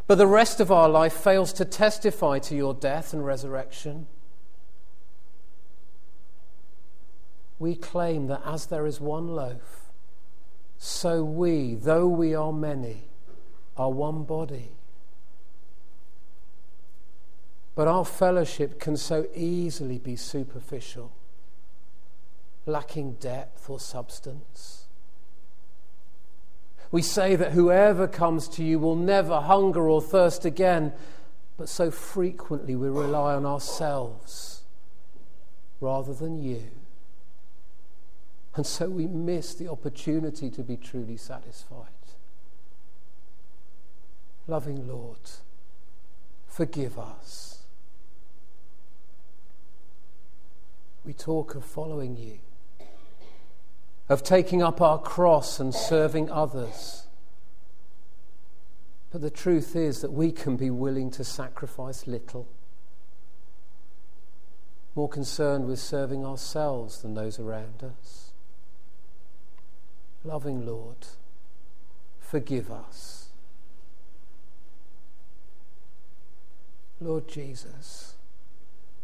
But 0.06 0.16
the 0.16 0.26
rest 0.26 0.60
of 0.60 0.70
our 0.70 0.88
life 0.88 1.14
fails 1.14 1.54
to 1.54 1.64
testify 1.64 2.40
to 2.40 2.54
your 2.54 2.74
death 2.74 3.14
and 3.14 3.24
resurrection. 3.24 4.06
We 7.60 7.76
claim 7.76 8.26
that 8.28 8.40
as 8.44 8.66
there 8.66 8.86
is 8.86 9.00
one 9.02 9.28
loaf, 9.28 9.92
so 10.78 11.22
we, 11.22 11.74
though 11.74 12.08
we 12.08 12.34
are 12.34 12.54
many, 12.54 13.04
are 13.76 13.90
one 13.90 14.24
body. 14.24 14.70
But 17.74 17.86
our 17.86 18.06
fellowship 18.06 18.80
can 18.80 18.96
so 18.96 19.26
easily 19.34 19.98
be 19.98 20.16
superficial, 20.16 21.12
lacking 22.64 23.16
depth 23.20 23.68
or 23.68 23.78
substance. 23.78 24.86
We 26.90 27.02
say 27.02 27.36
that 27.36 27.52
whoever 27.52 28.08
comes 28.08 28.48
to 28.48 28.64
you 28.64 28.78
will 28.78 28.96
never 28.96 29.38
hunger 29.38 29.86
or 29.86 30.00
thirst 30.00 30.46
again, 30.46 30.94
but 31.58 31.68
so 31.68 31.90
frequently 31.90 32.74
we 32.74 32.88
rely 32.88 33.34
on 33.34 33.44
ourselves 33.44 34.62
rather 35.78 36.14
than 36.14 36.42
you. 36.42 36.70
And 38.56 38.66
so 38.66 38.88
we 38.88 39.06
miss 39.06 39.54
the 39.54 39.68
opportunity 39.68 40.50
to 40.50 40.62
be 40.62 40.76
truly 40.76 41.16
satisfied. 41.16 41.86
Loving 44.46 44.88
Lord, 44.88 45.18
forgive 46.46 46.98
us. 46.98 47.62
We 51.04 51.12
talk 51.12 51.54
of 51.54 51.64
following 51.64 52.16
you, 52.16 52.38
of 54.08 54.22
taking 54.22 54.62
up 54.62 54.80
our 54.80 54.98
cross 54.98 55.60
and 55.60 55.72
serving 55.72 56.30
others. 56.30 57.06
But 59.10 59.20
the 59.22 59.30
truth 59.30 59.74
is 59.74 60.02
that 60.02 60.12
we 60.12 60.30
can 60.32 60.56
be 60.56 60.70
willing 60.70 61.10
to 61.12 61.24
sacrifice 61.24 62.06
little, 62.06 62.48
more 64.94 65.08
concerned 65.08 65.66
with 65.66 65.78
serving 65.78 66.24
ourselves 66.24 67.02
than 67.02 67.14
those 67.14 67.38
around 67.38 67.82
us. 67.82 68.29
Loving 70.24 70.66
Lord, 70.66 71.06
forgive 72.18 72.70
us. 72.70 73.28
Lord 77.00 77.26
Jesus, 77.26 78.16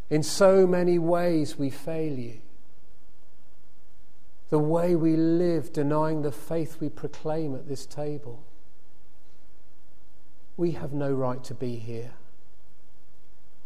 in 0.09 0.21
so 0.21 0.67
many 0.67 0.99
ways 0.99 1.57
we 1.57 1.71
fail 1.71 2.13
you. 2.13 2.41
The 4.49 4.59
way 4.59 4.95
we 4.95 5.15
live 5.15 5.73
denying 5.73 6.21
the 6.21 6.31
faith 6.31 6.77
we 6.79 6.89
proclaim 6.89 7.55
at 7.55 7.67
this 7.67 7.85
table. 7.85 8.45
We 10.55 10.71
have 10.71 10.93
no 10.93 11.11
right 11.11 11.43
to 11.45 11.53
be 11.53 11.77
here, 11.77 12.11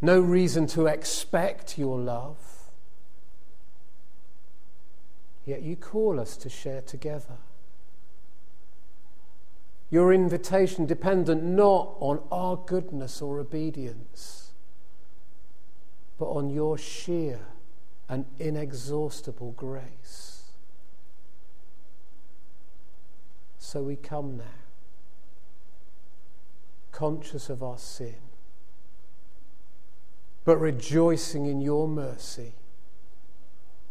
no 0.01 0.19
reason 0.19 0.67
to 0.67 0.87
expect 0.87 1.77
your 1.77 1.99
love. 1.99 2.37
Yet 5.45 5.63
you 5.63 5.75
call 5.75 6.19
us 6.19 6.37
to 6.37 6.49
share 6.49 6.81
together. 6.81 7.37
Your 9.89 10.13
invitation 10.13 10.85
dependent 10.85 11.43
not 11.43 11.95
on 11.99 12.21
our 12.31 12.55
goodness 12.55 13.21
or 13.21 13.39
obedience, 13.39 14.51
but 16.17 16.27
on 16.27 16.49
your 16.49 16.77
sheer 16.77 17.39
and 18.07 18.25
inexhaustible 18.39 19.51
grace. 19.51 20.43
So 23.57 23.81
we 23.81 23.95
come 23.95 24.37
now, 24.37 24.43
conscious 26.91 27.49
of 27.49 27.63
our 27.63 27.77
sin, 27.77 28.15
but 30.45 30.57
rejoicing 30.57 31.45
in 31.47 31.61
your 31.61 31.87
mercy 31.87 32.53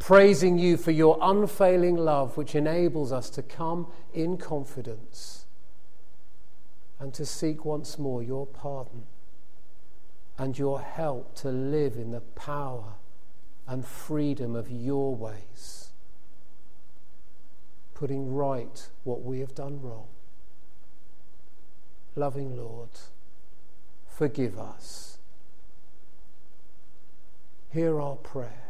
praising 0.01 0.59
you 0.59 0.77
for 0.77 0.91
your 0.91 1.19
unfailing 1.21 1.95
love, 1.95 2.37
which 2.37 2.57
enables 2.57 3.13
us 3.13 3.31
to 3.31 3.43
come 3.43 3.87
in 4.13 4.37
confidence 4.37 5.45
and 6.99 7.15
to 7.15 7.25
seek 7.25 7.65
once 7.65 7.99
more 7.99 8.23
your 8.23 8.47
pardon 8.47 9.05
and 10.39 10.59
your 10.59 10.81
help 10.81 11.35
to 11.37 11.51
live 11.51 11.97
in 11.97 12.11
the 12.11 12.21
power 12.21 12.95
and 13.69 13.85
freedom 13.87 14.57
of 14.57 14.71
your 14.71 15.15
ways, 15.15 15.91
putting 17.95 18.35
right 18.35 18.89
what 19.05 19.23
we 19.23 19.39
have 19.41 19.55
done 19.55 19.81
wrong. 19.83 20.09
Loving 22.17 22.57
Lord, 22.57 22.89
forgive 24.07 24.59
us. 24.59 25.19
Hear 27.69 28.01
our 28.01 28.17
prayer 28.17 28.70